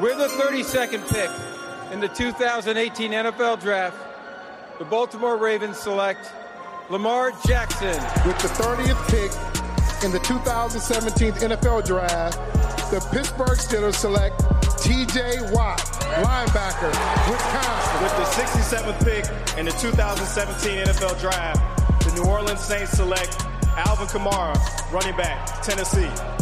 With 0.00 0.18
the 0.18 0.28
32nd 0.28 1.08
pick 1.08 1.30
in 1.92 2.00
the 2.00 2.08
2018 2.08 3.12
NFL 3.12 3.60
Draft, 3.60 3.96
the 4.78 4.84
Baltimore 4.84 5.36
Ravens 5.36 5.76
select 5.76 6.32
Lamar 6.88 7.32
Jackson. 7.46 7.96
With 8.26 8.38
the 8.38 8.48
30th 8.48 9.08
pick 9.08 10.04
in 10.04 10.12
the 10.12 10.20
2017 10.20 11.32
NFL 11.32 11.84
Draft, 11.84 12.36
the 12.92 13.00
Pittsburgh 13.10 13.58
Steelers 13.58 13.96
select 13.96 14.38
TJ 14.78 15.52
Watt, 15.52 15.78
linebacker, 16.22 16.92
Wisconsin. 17.28 18.02
With 18.02 18.16
the 18.16 18.24
67th 18.40 19.04
pick 19.04 19.58
in 19.58 19.66
the 19.66 19.72
2017 19.72 20.86
NFL 20.86 21.20
Draft, 21.20 22.04
the 22.04 22.14
New 22.14 22.30
Orleans 22.30 22.60
Saints 22.60 22.92
select 22.92 23.36
Alvin 23.76 24.06
Kamara, 24.06 24.54
running 24.92 25.16
back, 25.16 25.60
Tennessee. 25.62 26.37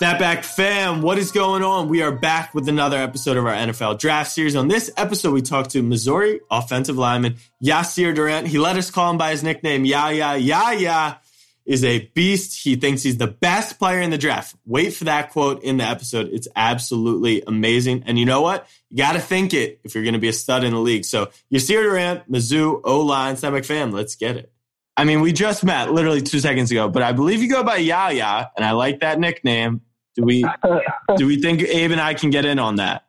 Snapback 0.00 0.46
fam, 0.46 1.02
what 1.02 1.18
is 1.18 1.30
going 1.30 1.62
on? 1.62 1.90
We 1.90 2.00
are 2.00 2.10
back 2.10 2.54
with 2.54 2.70
another 2.70 2.96
episode 2.96 3.36
of 3.36 3.44
our 3.44 3.52
NFL 3.52 3.98
draft 3.98 4.32
series. 4.32 4.56
On 4.56 4.66
this 4.66 4.90
episode, 4.96 5.34
we 5.34 5.42
talked 5.42 5.72
to 5.72 5.82
Missouri 5.82 6.40
offensive 6.50 6.96
lineman 6.96 7.36
Yasir 7.62 8.14
Durant. 8.14 8.46
He 8.46 8.58
let 8.58 8.78
us 8.78 8.90
call 8.90 9.10
him 9.10 9.18
by 9.18 9.32
his 9.32 9.42
nickname, 9.42 9.84
Yaya. 9.84 10.38
Yaya 10.38 11.20
is 11.66 11.84
a 11.84 11.98
beast. 12.14 12.64
He 12.64 12.76
thinks 12.76 13.02
he's 13.02 13.18
the 13.18 13.26
best 13.26 13.78
player 13.78 14.00
in 14.00 14.08
the 14.08 14.16
draft. 14.16 14.56
Wait 14.64 14.94
for 14.94 15.04
that 15.04 15.32
quote 15.32 15.62
in 15.64 15.76
the 15.76 15.84
episode. 15.84 16.30
It's 16.32 16.48
absolutely 16.56 17.42
amazing. 17.46 18.04
And 18.06 18.18
you 18.18 18.24
know 18.24 18.40
what? 18.40 18.66
You 18.88 18.96
got 18.96 19.12
to 19.12 19.20
think 19.20 19.52
it 19.52 19.80
if 19.84 19.94
you're 19.94 20.04
going 20.04 20.14
to 20.14 20.18
be 20.18 20.28
a 20.28 20.32
stud 20.32 20.64
in 20.64 20.72
the 20.72 20.80
league. 20.80 21.04
So 21.04 21.26
Yasir 21.52 21.82
Durant, 21.82 22.32
Mizzou, 22.32 22.80
O-line, 22.84 23.34
Snapback 23.34 23.66
fam, 23.66 23.92
let's 23.92 24.14
get 24.14 24.38
it. 24.38 24.50
I 24.96 25.04
mean, 25.04 25.20
we 25.20 25.34
just 25.34 25.62
met 25.62 25.92
literally 25.92 26.22
two 26.22 26.40
seconds 26.40 26.70
ago, 26.70 26.88
but 26.88 27.02
I 27.02 27.12
believe 27.12 27.42
you 27.42 27.50
go 27.50 27.62
by 27.62 27.76
Yaya, 27.76 28.50
and 28.56 28.64
I 28.64 28.72
like 28.72 29.00
that 29.00 29.20
nickname. 29.20 29.82
Do 30.16 30.24
we 30.24 30.44
do 31.16 31.26
we 31.26 31.40
think 31.40 31.62
Abe 31.62 31.92
and 31.92 32.00
I 32.00 32.14
can 32.14 32.30
get 32.30 32.44
in 32.44 32.58
on 32.58 32.76
that? 32.76 33.04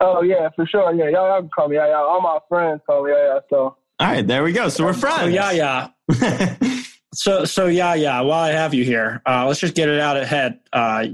Oh 0.00 0.22
yeah, 0.22 0.48
for 0.56 0.66
sure. 0.66 0.92
Yeah, 0.94 1.04
y'all, 1.04 1.28
y'all 1.28 1.40
can 1.40 1.50
call 1.50 1.68
me. 1.68 1.76
Yeah, 1.76 1.94
all 1.94 2.20
my 2.20 2.38
friends 2.48 2.80
call 2.86 3.04
me. 3.04 3.12
Yeah, 3.12 3.34
yeah. 3.34 3.40
So. 3.48 3.76
All 4.00 4.08
right, 4.08 4.26
there 4.26 4.42
we 4.42 4.52
go. 4.52 4.68
So 4.68 4.84
we're 4.84 4.94
friends. 4.94 5.20
So, 5.20 5.26
yeah, 5.26 5.52
yeah. 5.52 6.82
so 7.14 7.44
so 7.44 7.66
yeah, 7.66 7.94
yeah. 7.94 8.20
While 8.20 8.42
I 8.42 8.50
have 8.50 8.74
you 8.74 8.84
here, 8.84 9.22
uh, 9.26 9.46
let's 9.46 9.60
just 9.60 9.74
get 9.74 9.88
it 9.88 10.00
out 10.00 10.16
ahead. 10.16 10.58
Uh, 10.72 11.06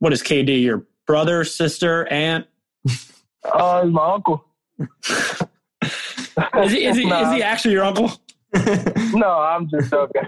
what 0.00 0.12
is 0.12 0.20
KD? 0.20 0.62
Your 0.62 0.84
brother, 1.06 1.44
sister, 1.44 2.08
aunt? 2.08 2.46
Uh, 3.44 3.84
he's 3.84 3.92
my 3.92 4.14
uncle. 4.14 4.44
is 4.80 6.72
he 6.72 6.86
is 6.86 6.96
he, 6.96 7.06
nah. 7.06 7.28
is 7.28 7.34
he 7.36 7.42
actually 7.42 7.74
your 7.74 7.84
uncle? 7.84 8.10
no, 9.14 9.28
I'm 9.28 9.68
just 9.68 9.90
joking. 9.90 10.22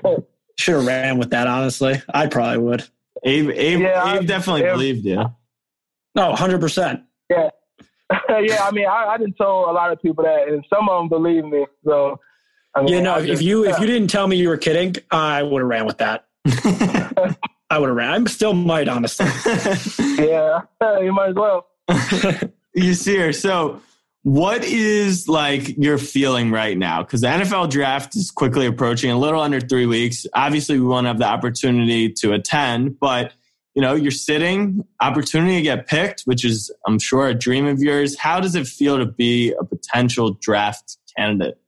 Should 0.59 0.77
have 0.77 0.87
ran 0.87 1.19
with 1.19 1.31
that. 1.31 1.49
Honestly, 1.49 2.01
I 2.15 2.29
probably 2.29 2.59
would. 2.59 2.89
Abe, 3.27 3.51
Abe, 3.51 3.81
yeah, 3.81 4.15
Abe 4.15 4.27
definitely 4.27 4.63
Abe, 4.63 4.73
believed 4.73 5.05
you. 5.05 5.25
No, 6.15 6.35
hundred 6.35 6.61
percent. 6.61 7.03
Yeah, 7.29 7.51
yeah. 8.41 8.65
I 8.65 8.71
mean, 8.71 8.87
I, 8.87 9.07
I 9.09 9.19
didn't 9.19 9.35
tell 9.37 9.69
a 9.69 9.73
lot 9.73 9.93
of 9.93 10.01
people 10.01 10.25
that, 10.25 10.49
and 10.49 10.65
some 10.73 10.89
of 10.89 11.01
them 11.01 11.09
believe 11.09 11.45
me. 11.45 11.67
So, 11.85 12.21
I 12.75 12.83
mean, 12.83 12.95
yeah, 12.95 13.01
no. 13.01 13.17
Just, 13.19 13.41
if 13.41 13.43
you 13.43 13.65
yeah. 13.65 13.73
if 13.73 13.81
you 13.81 13.87
didn't 13.87 14.09
tell 14.09 14.29
me 14.29 14.37
you 14.37 14.49
were 14.49 14.57
kidding, 14.57 14.95
I 15.11 15.43
would 15.43 15.61
have 15.61 15.69
ran 15.69 15.87
with 15.87 15.99
that. 15.99 16.27
I 17.69 17.79
would 17.81 17.89
have 17.89 17.97
ran. 17.97 18.13
I'm 18.13 18.27
still 18.29 18.55
might, 18.55 18.89
honestly. 18.89 19.27
yeah, 20.25 20.61
you 21.01 21.13
might 21.13 21.31
as 21.31 21.35
well. 21.35 21.67
you 22.75 22.95
see 22.95 23.17
her. 23.17 23.33
So, 23.33 23.83
what 24.27 24.65
is 24.65 25.29
like 25.29 25.79
your 25.79 25.99
feeling 25.99 26.51
right 26.51 26.77
now? 26.77 27.01
Because 27.01 27.21
the 27.21 27.29
NFL 27.29 27.71
draft 27.71 28.17
is 28.17 28.33
quickly 28.33 28.67
approaching, 28.67 29.13
a 29.13 29.17
little 29.17 29.41
under 29.41 29.61
three 29.61 29.87
weeks. 29.87 30.27
Obviously, 30.35 30.81
we 30.81 30.85
won't 30.85 31.07
have 31.07 31.21
the 31.21 31.27
opportunity 31.27 32.13
to 32.15 32.33
attend, 32.33 32.99
but 32.99 33.35
you 33.77 33.83
know, 33.83 33.95
you're 33.95 34.11
sitting, 34.11 34.85
opportunity 35.01 35.59
to 35.59 35.63
get 35.63 35.87
picked, 35.87 36.23
which 36.23 36.45
is, 36.45 36.73
I'm 36.89 36.99
sure, 36.99 37.29
a 37.29 37.35
dream 37.35 37.67
of 37.67 37.79
yours. 37.79 38.19
How 38.19 38.41
does 38.41 38.57
it 38.57 38.67
feel 38.67 38.99
to 38.99 39.07
be 39.07 39.53
a 39.61 39.63
potential 39.63 40.37
draft 40.41 40.97
candidate? 41.17 41.59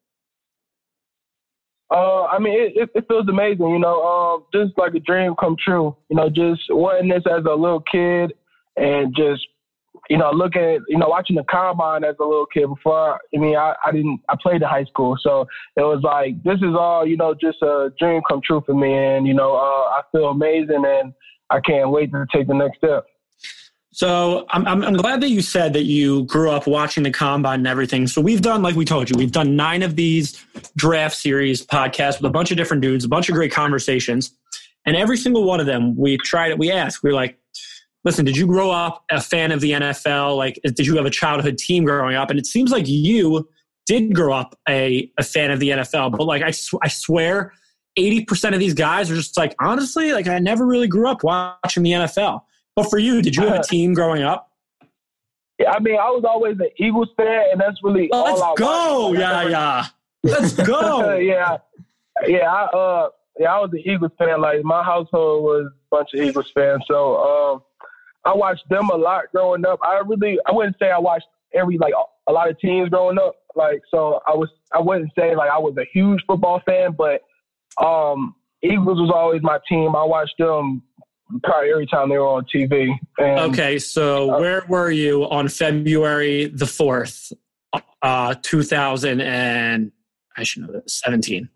Uh, 1.93 2.25
I 2.25 2.41
mean, 2.41 2.61
it, 2.61 2.73
it, 2.75 2.91
it, 2.93 3.05
feels 3.07 3.29
amazing, 3.29 3.69
you 3.69 3.79
know, 3.79 4.43
uh, 4.53 4.59
just 4.59 4.77
like 4.77 4.95
a 4.97 5.01
dream 5.01 5.37
come 5.39 5.57
true. 5.65 5.97
You 6.11 6.17
know, 6.17 6.29
just 6.29 6.63
wanting 6.71 7.09
this 7.09 7.23
as 7.31 7.45
a 7.45 7.55
little 7.55 7.85
kid 7.89 8.33
and 8.77 9.15
just 9.17 9.47
you 10.09 10.17
know, 10.17 10.31
looking 10.31 10.63
at, 10.63 10.81
you 10.89 10.99
know, 10.99 11.09
watching 11.09 11.37
the 11.37 11.45
combine 11.45 12.05
as 12.05 12.17
a 12.19 12.25
little 12.25 12.47
kid 12.47 12.67
before, 12.67 13.19
I 13.35 13.39
mean, 13.39 13.57
I, 13.57 13.75
I 13.85 13.93
didn't, 13.93 14.21
I 14.29 14.37
played 14.41 14.63
in 14.63 14.69
high 14.69 14.85
school. 14.85 15.17
So 15.21 15.47
it 15.77 15.83
was 15.83 16.01
like, 16.03 16.43
this 16.45 16.59
is 16.59 16.75
all, 16.79 17.07
you 17.07 17.17
know, 17.17 17.35
just 17.35 17.61
a 17.63 17.93
dream 17.99 18.23
come 18.29 18.41
true 18.45 18.63
for 18.65 18.75
me. 18.75 18.93
And, 18.93 19.27
you 19.27 19.35
know, 19.35 19.55
uh, 19.55 19.59
I 19.59 20.03
feel 20.11 20.29
amazing 20.29 20.85
and 20.87 21.13
I 21.51 21.61
can't 21.61 21.91
wait 21.91 22.11
to 22.13 22.27
take 22.33 22.47
the 22.47 22.55
next 22.55 22.79
step. 22.79 23.05
So 23.93 24.47
I'm, 24.51 24.67
I'm, 24.69 24.83
I'm 24.85 24.95
glad 24.95 25.21
that 25.23 25.31
you 25.31 25.43
said 25.43 25.73
that 25.73 25.85
you 25.85 26.25
grew 26.25 26.51
up 26.51 26.67
watching 26.67 27.03
the 27.03 27.11
combine 27.11 27.61
and 27.61 27.67
everything. 27.67 28.07
So 28.07 28.21
we've 28.21 28.43
done, 28.43 28.63
like 28.63 28.77
we 28.77 28.85
told 28.85 29.11
you, 29.11 29.17
we've 29.19 29.33
done 29.33 29.57
nine 29.57 29.83
of 29.83 29.97
these 29.97 30.45
draft 30.77 31.17
series 31.17 31.67
podcasts 31.67 32.21
with 32.21 32.27
a 32.27 32.31
bunch 32.31 32.51
of 32.51 32.57
different 32.57 32.81
dudes, 32.81 33.05
a 33.05 33.09
bunch 33.09 33.29
of 33.29 33.35
great 33.35 33.51
conversations. 33.51 34.31
And 34.87 34.97
every 34.97 35.17
single 35.17 35.45
one 35.45 35.59
of 35.59 35.67
them, 35.67 35.97
we 35.97 36.17
tried 36.19 36.51
it. 36.53 36.59
We 36.59 36.71
asked, 36.71 37.03
we 37.03 37.11
are 37.11 37.15
like, 37.15 37.39
listen, 38.05 38.25
did 38.25 38.37
you 38.37 38.47
grow 38.47 38.71
up 38.71 39.05
a 39.11 39.21
fan 39.21 39.53
of 39.53 39.61
the 39.61 39.73
NFL? 39.73 40.37
Like, 40.37 40.61
did 40.63 40.87
you 40.87 40.97
have 40.97 41.07
a 41.07 41.11
childhood 41.11 41.59
team 41.59 41.85
growing 41.85 42.17
up? 42.17 42.31
And 42.31 42.39
it 42.39 42.47
seems 42.47 42.71
like 42.71 42.87
you 42.87 43.49
did 43.87 44.15
grow 44.15 44.35
up 44.35 44.59
a, 44.69 45.11
a 45.19 45.23
fan 45.23 45.51
of 45.51 45.61
the 45.61 45.71
NFL, 45.71 46.13
but 46.17 46.25
like, 46.25 46.43
I, 46.43 46.51
sw- 46.51 46.75
I 46.83 46.89
swear 46.89 47.53
80% 47.99 48.53
of 48.55 48.61
these 48.61 48.75
guys 48.75 49.11
are 49.11 49.17
just 49.17 49.37
like, 49.37 49.55
honestly, 49.61 50.13
like, 50.13 50.29
I 50.29 50.39
never 50.39 50.67
really 50.67 50.89
grew 50.89 51.09
up 51.09 51.23
watching 51.25 51.83
the 51.83 51.93
NFL. 51.93 52.43
But 52.77 52.91
for 52.91 52.99
you, 52.99 53.23
did 53.23 53.35
you 53.35 53.47
have 53.47 53.59
a 53.61 53.63
team 53.63 53.93
growing 53.93 54.23
up? 54.23 54.53
Yeah, 55.59 55.73
I 55.73 55.81
mean, 55.81 55.97
I 55.97 56.09
was 56.11 56.25
always 56.25 56.57
an 56.61 56.69
Eagles 56.77 57.09
fan, 57.17 57.47
and 57.51 57.61
that's 57.61 57.83
really 57.83 58.09
let's 58.13 58.41
all 58.41 58.53
I 58.53 58.55
go, 58.57 59.09
watched. 59.09 59.21
yeah, 59.21 59.49
yeah. 59.49 59.87
Let's 60.23 60.53
go. 60.53 61.17
yeah, 61.17 61.59
yeah. 62.27 62.53
I, 62.53 62.65
uh, 62.65 63.09
yeah, 63.39 63.55
I 63.55 63.61
was 63.61 63.71
an 63.73 63.83
Eagles 63.85 64.11
fan. 64.19 64.41
Like 64.41 64.65
my 64.65 64.83
household 64.83 65.45
was 65.45 65.67
a 65.67 65.97
bunch 65.97 66.09
of 66.15 66.21
Eagles 66.21 66.51
fans. 66.55 66.83
So, 66.89 67.17
um, 67.17 67.63
I 68.25 68.35
watched 68.35 68.69
them 68.69 68.91
a 68.91 68.97
lot 68.97 69.25
growing 69.33 69.65
up. 69.65 69.79
I 69.83 70.01
really, 70.07 70.39
I 70.47 70.53
wouldn't 70.53 70.77
say 70.79 70.91
I 70.91 70.99
watched 70.99 71.27
every 71.55 71.79
like 71.79 71.95
a 72.29 72.33
lot 72.33 72.51
of 72.51 72.59
teams 72.59 72.89
growing 72.91 73.19
up. 73.19 73.37
Like, 73.55 73.81
so 73.91 74.21
I 74.27 74.35
was, 74.35 74.49
I 74.73 74.81
wouldn't 74.81 75.13
say 75.19 75.35
like 75.35 75.51
I 75.51 75.59
was 75.59 75.75
a 75.79 75.87
huge 75.93 76.21
football 76.27 76.61
fan, 76.67 76.97
but 76.97 77.23
um, 77.85 78.35
Eagles 78.63 79.01
was 79.01 79.11
always 79.15 79.43
my 79.43 79.59
team. 79.69 79.97
I 79.97 80.05
watched 80.05 80.39
them 80.39 80.83
probably 81.43 81.71
every 81.71 81.87
time 81.87 82.09
they 82.09 82.19
were 82.19 82.27
on 82.27 82.47
TV. 82.55 82.91
And, 83.19 83.53
okay, 83.53 83.79
so 83.79 84.35
uh, 84.35 84.41
where 84.41 84.65
were 84.69 84.91
you 84.91 85.25
on 85.25 85.49
February 85.49 86.47
the 86.47 86.67
fourth, 86.67 87.33
uh, 88.03 88.35
two 88.43 88.63
thousand 88.63 89.21
and 89.21 89.93
I 90.39 90.45
should 90.45 90.63
know 90.63 90.73
that 90.73 90.89
17, 90.89 91.49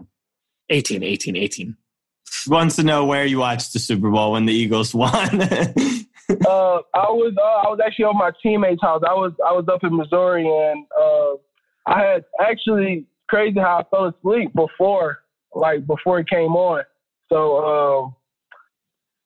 18, 0.68 1.02
18, 1.02 1.36
18. 1.36 1.76
Wants 2.48 2.76
to 2.76 2.82
know 2.82 3.04
where 3.04 3.24
you 3.24 3.38
watched 3.38 3.72
the 3.72 3.78
Super 3.78 4.10
Bowl 4.10 4.32
when 4.32 4.46
the 4.46 4.52
Eagles 4.52 4.92
won. 4.92 5.12
uh, 6.46 6.80
I 6.94 7.10
was 7.10 7.34
uh, 7.38 7.66
I 7.66 7.70
was 7.70 7.80
actually 7.84 8.06
on 8.06 8.18
my 8.18 8.30
teammate's 8.42 8.82
house. 8.82 9.02
I 9.06 9.14
was 9.14 9.32
I 9.46 9.52
was 9.52 9.66
up 9.72 9.84
in 9.84 9.96
Missouri, 9.96 10.46
and 10.46 10.86
uh, 11.00 11.34
I 11.86 12.00
had 12.00 12.24
actually 12.40 13.06
crazy 13.28 13.58
how 13.58 13.80
I 13.80 13.84
fell 13.90 14.06
asleep 14.06 14.52
before 14.54 15.18
like 15.54 15.86
before 15.86 16.20
it 16.20 16.28
came 16.28 16.54
on. 16.54 16.84
So 17.30 17.56
um, 17.64 18.16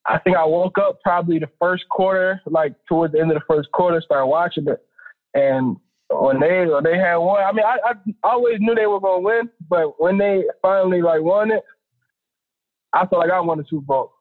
I 0.07 0.19
think 0.19 0.37
I 0.37 0.45
woke 0.45 0.79
up 0.79 1.01
probably 1.03 1.39
the 1.39 1.51
first 1.61 1.89
quarter, 1.89 2.41
like 2.47 2.75
towards 2.89 3.13
the 3.13 3.21
end 3.21 3.31
of 3.31 3.37
the 3.37 3.55
first 3.55 3.71
quarter, 3.73 4.01
started 4.01 4.27
watching 4.27 4.69
it, 4.69 4.85
and 5.35 5.77
when 6.11 6.41
they 6.41 6.67
when 6.67 6.85
they 6.85 6.99
had 6.99 7.17
won, 7.17 7.43
I 7.43 7.53
mean 7.53 7.65
I, 7.65 7.79
I 7.91 7.95
always 8.23 8.59
knew 8.61 8.75
they 8.75 8.87
were 8.87 9.01
gonna 9.01 9.21
win, 9.21 9.51
but 9.69 10.01
when 10.01 10.19
they 10.19 10.45
finally 10.63 11.03
like 11.03 11.23
won 11.23 11.51
it, 11.51 11.65
I 12.93 13.07
felt 13.07 13.23
like 13.23 13.31
I 13.31 13.41
won 13.41 13.59
the 13.59 13.65
Super 13.69 13.85
Bowl. 13.85 14.13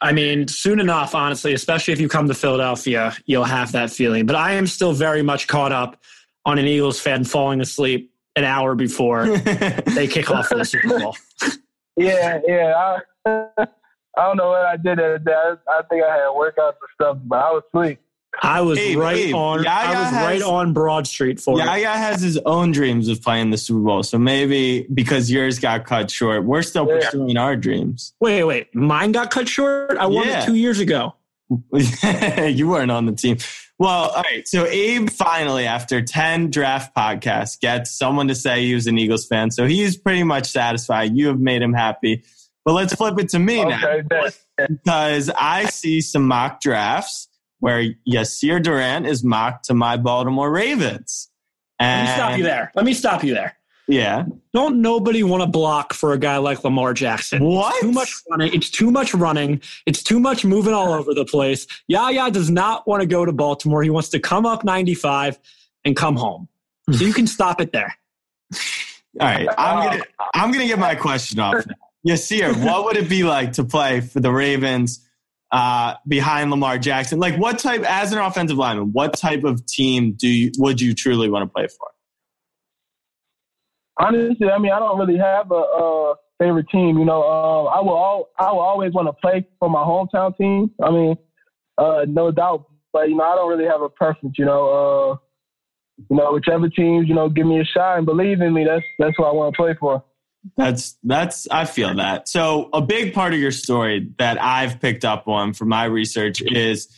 I 0.00 0.12
mean, 0.12 0.48
soon 0.48 0.80
enough, 0.80 1.14
honestly, 1.14 1.54
especially 1.54 1.92
if 1.92 2.00
you 2.00 2.08
come 2.08 2.28
to 2.28 2.34
Philadelphia, 2.34 3.16
you'll 3.26 3.44
have 3.44 3.72
that 3.72 3.90
feeling. 3.90 4.26
But 4.26 4.36
I 4.36 4.52
am 4.52 4.66
still 4.66 4.92
very 4.92 5.22
much 5.22 5.46
caught 5.46 5.72
up 5.72 6.02
on 6.44 6.58
an 6.58 6.66
Eagles 6.66 7.00
fan 7.00 7.24
falling 7.24 7.60
asleep 7.60 8.12
an 8.36 8.44
hour 8.44 8.74
before 8.74 9.26
they 9.94 10.06
kick 10.06 10.30
off 10.30 10.48
for 10.48 10.58
the 10.58 10.64
Super 10.64 10.98
Bowl. 10.98 11.16
Yeah, 11.96 12.40
yeah. 12.46 12.98
I, 13.24 13.40
I 14.16 14.26
don't 14.26 14.36
know 14.36 14.48
what 14.48 14.66
I 14.66 14.76
did 14.76 14.98
that 14.98 15.24
day. 15.24 15.32
I, 15.32 15.54
I 15.68 15.82
think 15.88 16.04
I 16.04 16.16
had 16.16 16.28
workouts 16.28 16.74
and 16.80 16.90
stuff, 16.94 17.18
but 17.24 17.36
I 17.36 17.50
was 17.52 17.62
asleep. 17.72 18.00
I 18.42 18.60
was 18.60 18.78
Abe, 18.78 18.98
right 18.98 19.16
Abe, 19.16 19.34
on. 19.34 19.62
Yaya 19.62 19.86
I 19.86 20.00
was 20.00 20.10
has, 20.10 20.26
right 20.26 20.42
on 20.42 20.72
Broad 20.72 21.06
Street 21.06 21.40
for 21.40 21.58
Yaya 21.58 21.78
it. 21.78 21.82
Yaya 21.82 21.96
has 21.96 22.20
his 22.20 22.38
own 22.44 22.72
dreams 22.72 23.08
of 23.08 23.22
playing 23.22 23.50
the 23.50 23.58
Super 23.58 23.80
Bowl, 23.80 24.02
so 24.02 24.18
maybe 24.18 24.86
because 24.92 25.30
yours 25.30 25.58
got 25.58 25.86
cut 25.86 26.10
short, 26.10 26.44
we're 26.44 26.62
still 26.62 26.86
yeah. 26.88 27.00
pursuing 27.00 27.36
our 27.36 27.56
dreams. 27.56 28.12
Wait, 28.20 28.44
wait, 28.44 28.74
mine 28.74 29.12
got 29.12 29.30
cut 29.30 29.48
short. 29.48 29.96
I 29.98 30.06
won 30.06 30.26
yeah. 30.26 30.42
it 30.42 30.46
two 30.46 30.54
years 30.54 30.80
ago. 30.80 31.14
you 31.72 32.68
weren't 32.68 32.90
on 32.90 33.06
the 33.06 33.12
team. 33.12 33.36
Well, 33.78 34.10
all 34.10 34.22
right. 34.22 34.46
So 34.46 34.66
Abe 34.66 35.10
finally, 35.10 35.66
after 35.66 36.02
ten 36.02 36.50
draft 36.50 36.94
podcasts, 36.94 37.58
gets 37.60 37.90
someone 37.90 38.28
to 38.28 38.34
say 38.34 38.64
he 38.64 38.74
was 38.74 38.86
an 38.86 38.98
Eagles 38.98 39.26
fan. 39.26 39.50
So 39.50 39.66
he's 39.66 39.96
pretty 39.96 40.22
much 40.22 40.50
satisfied. 40.50 41.16
You 41.16 41.28
have 41.28 41.40
made 41.40 41.62
him 41.62 41.72
happy. 41.72 42.24
But 42.64 42.72
let's 42.72 42.94
flip 42.94 43.18
it 43.18 43.28
to 43.30 43.38
me 43.38 43.60
Okay, 43.60 43.70
now 43.70 44.02
bet. 44.08 44.38
because 44.68 45.30
I 45.38 45.66
see 45.66 46.00
some 46.00 46.26
mock 46.26 46.60
drafts 46.60 47.28
where 47.64 47.94
Yasir 48.06 48.62
Durant 48.62 49.06
is 49.06 49.24
mocked 49.24 49.64
to 49.64 49.74
my 49.74 49.96
Baltimore 49.96 50.50
Ravens. 50.50 51.30
Let 51.80 52.02
me 52.02 52.12
stop 52.12 52.36
you 52.36 52.44
there. 52.44 52.70
Let 52.74 52.84
me 52.84 52.92
stop 52.92 53.24
you 53.24 53.32
there. 53.32 53.56
Yeah. 53.88 54.26
Don't 54.52 54.82
nobody 54.82 55.22
want 55.22 55.44
to 55.44 55.46
block 55.46 55.94
for 55.94 56.12
a 56.12 56.18
guy 56.18 56.36
like 56.36 56.62
Lamar 56.62 56.92
Jackson. 56.92 57.42
What? 57.42 57.80
Too 57.80 57.90
much 57.90 58.12
running. 58.30 58.52
It's 58.52 58.68
too 58.68 58.90
much 58.90 59.14
running. 59.14 59.62
It's 59.86 60.02
too 60.02 60.20
much 60.20 60.44
moving 60.44 60.74
all 60.74 60.92
over 60.92 61.14
the 61.14 61.24
place. 61.24 61.66
Yaya 61.88 62.30
does 62.30 62.50
not 62.50 62.86
want 62.86 63.00
to 63.00 63.06
go 63.06 63.24
to 63.24 63.32
Baltimore. 63.32 63.82
He 63.82 63.88
wants 63.88 64.10
to 64.10 64.20
come 64.20 64.44
up 64.44 64.62
95 64.62 65.38
and 65.86 65.96
come 65.96 66.16
home. 66.16 66.48
So 66.92 67.02
you 67.02 67.14
can 67.14 67.26
stop 67.26 67.62
it 67.62 67.72
there. 67.72 67.96
All 69.18 69.26
right. 69.26 69.48
I'm 69.56 69.88
gonna 69.88 70.04
I'm 70.34 70.52
gonna 70.52 70.66
get 70.66 70.78
my 70.78 70.96
question 70.96 71.38
off. 71.38 71.64
Yasir, 72.06 72.62
what 72.62 72.84
would 72.84 72.98
it 72.98 73.08
be 73.08 73.24
like 73.24 73.54
to 73.54 73.64
play 73.64 74.02
for 74.02 74.20
the 74.20 74.30
Ravens 74.30 75.03
uh, 75.54 75.94
behind 76.08 76.50
Lamar 76.50 76.78
Jackson? 76.78 77.18
Like 77.18 77.36
what 77.36 77.58
type 77.58 77.82
as 77.82 78.12
an 78.12 78.18
offensive 78.18 78.56
lineman, 78.56 78.92
what 78.92 79.16
type 79.16 79.44
of 79.44 79.64
team 79.66 80.12
do 80.12 80.28
you 80.28 80.50
would 80.58 80.80
you 80.80 80.94
truly 80.94 81.30
want 81.30 81.48
to 81.48 81.52
play 81.52 81.66
for? 81.68 81.88
Honestly, 83.96 84.48
I 84.48 84.58
mean, 84.58 84.72
I 84.72 84.80
don't 84.80 84.98
really 84.98 85.18
have 85.18 85.50
a, 85.52 85.54
uh 85.54 86.14
favorite 86.38 86.68
team. 86.68 86.98
You 86.98 87.04
know, 87.04 87.22
um, 87.22 87.68
I 87.68 87.80
will 87.80 87.94
all, 87.94 88.28
I 88.38 88.50
will 88.50 88.60
always 88.60 88.92
want 88.92 89.08
to 89.08 89.12
play 89.12 89.46
for 89.58 89.70
my 89.70 89.80
hometown 89.80 90.36
team. 90.36 90.70
I 90.82 90.90
mean, 90.90 91.16
uh, 91.78 92.04
no 92.08 92.30
doubt. 92.30 92.66
But 92.92 93.08
you 93.08 93.16
know, 93.16 93.24
I 93.24 93.34
don't 93.34 93.48
really 93.48 93.68
have 93.68 93.82
a 93.82 93.88
preference. 93.88 94.36
You 94.38 94.44
know, 94.44 94.68
uh, 94.68 95.16
you 96.10 96.16
know, 96.16 96.32
whichever 96.32 96.68
teams 96.68 97.08
you 97.08 97.14
know 97.14 97.28
give 97.28 97.46
me 97.46 97.60
a 97.60 97.64
shot 97.64 97.98
and 97.98 98.06
believe 98.06 98.40
in 98.40 98.52
me, 98.52 98.64
that's 98.64 98.84
that's 98.98 99.18
what 99.18 99.28
I 99.28 99.32
want 99.32 99.54
to 99.54 99.56
play 99.56 99.74
for. 99.78 100.04
That's 100.56 100.96
that's 101.02 101.48
I 101.50 101.64
feel 101.64 101.94
that. 101.94 102.28
So 102.28 102.68
a 102.72 102.80
big 102.80 103.14
part 103.14 103.32
of 103.32 103.40
your 103.40 103.52
story 103.52 104.10
that 104.18 104.40
I've 104.40 104.80
picked 104.80 105.04
up 105.04 105.26
on 105.26 105.54
from 105.54 105.68
my 105.68 105.84
research 105.84 106.42
is 106.42 106.88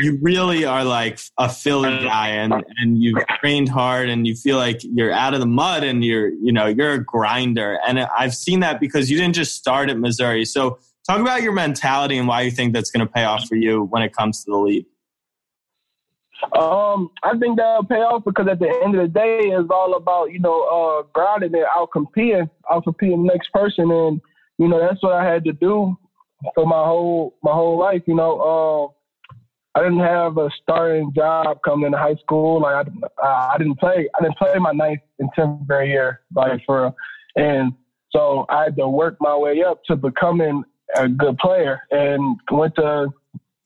you 0.00 0.18
really 0.22 0.64
are 0.64 0.84
like 0.84 1.18
a 1.36 1.48
Philly 1.48 1.90
guy 2.04 2.28
and 2.28 2.52
and 2.78 3.02
you've 3.02 3.18
trained 3.40 3.68
hard 3.68 4.08
and 4.08 4.26
you 4.26 4.34
feel 4.34 4.56
like 4.56 4.80
you're 4.82 5.12
out 5.12 5.34
of 5.34 5.40
the 5.40 5.46
mud 5.46 5.84
and 5.84 6.04
you're 6.04 6.28
you 6.28 6.52
know 6.52 6.66
you're 6.66 6.92
a 6.92 7.04
grinder 7.04 7.78
and 7.86 7.98
I've 8.00 8.34
seen 8.34 8.60
that 8.60 8.80
because 8.80 9.10
you 9.10 9.18
didn't 9.18 9.34
just 9.34 9.56
start 9.56 9.90
at 9.90 9.98
Missouri. 9.98 10.44
So 10.44 10.78
talk 11.06 11.20
about 11.20 11.42
your 11.42 11.52
mentality 11.52 12.16
and 12.16 12.28
why 12.28 12.42
you 12.42 12.50
think 12.50 12.72
that's 12.72 12.90
going 12.90 13.06
to 13.06 13.12
pay 13.12 13.24
off 13.24 13.46
for 13.48 13.56
you 13.56 13.82
when 13.82 14.02
it 14.02 14.14
comes 14.14 14.44
to 14.44 14.50
the 14.50 14.58
league. 14.58 14.86
Um, 16.58 17.10
I 17.22 17.36
think 17.38 17.56
that'll 17.56 17.84
pay 17.84 17.96
off 17.96 18.24
because 18.24 18.48
at 18.50 18.58
the 18.58 18.68
end 18.84 18.96
of 18.96 19.02
the 19.02 19.08
day, 19.08 19.38
it's 19.44 19.70
all 19.70 19.94
about 19.94 20.32
you 20.32 20.40
know 20.40 20.62
uh, 20.64 21.02
grinding 21.12 21.54
and 21.54 21.64
out 21.76 21.90
competing, 21.92 22.50
out 22.70 22.84
competing 22.84 23.24
the 23.24 23.32
next 23.32 23.52
person, 23.52 23.90
and 23.90 24.20
you 24.58 24.68
know 24.68 24.80
that's 24.80 25.02
what 25.02 25.12
I 25.12 25.24
had 25.24 25.44
to 25.44 25.52
do 25.52 25.96
for 26.54 26.66
my 26.66 26.84
whole 26.84 27.36
my 27.42 27.52
whole 27.52 27.78
life. 27.78 28.02
You 28.06 28.16
know, 28.16 28.92
uh, 29.74 29.78
I 29.78 29.84
didn't 29.84 30.00
have 30.00 30.36
a 30.36 30.50
starting 30.62 31.12
job 31.14 31.58
coming 31.64 31.86
into 31.86 31.98
high 31.98 32.16
school. 32.16 32.60
Like 32.60 32.86
I, 33.22 33.52
I 33.54 33.58
didn't 33.58 33.78
play, 33.78 34.08
I 34.18 34.22
didn't 34.22 34.36
play 34.36 34.58
my 34.58 34.72
ninth 34.72 35.00
and 35.20 35.30
tenth 35.34 35.66
grade 35.66 35.90
year, 35.90 36.20
like 36.34 36.60
for, 36.66 36.92
and 37.36 37.72
so 38.10 38.46
I 38.48 38.64
had 38.64 38.76
to 38.76 38.88
work 38.88 39.16
my 39.20 39.36
way 39.36 39.62
up 39.62 39.82
to 39.84 39.96
becoming 39.96 40.64
a 40.96 41.08
good 41.08 41.38
player, 41.38 41.80
and 41.90 42.38
went 42.50 42.74
to 42.76 43.08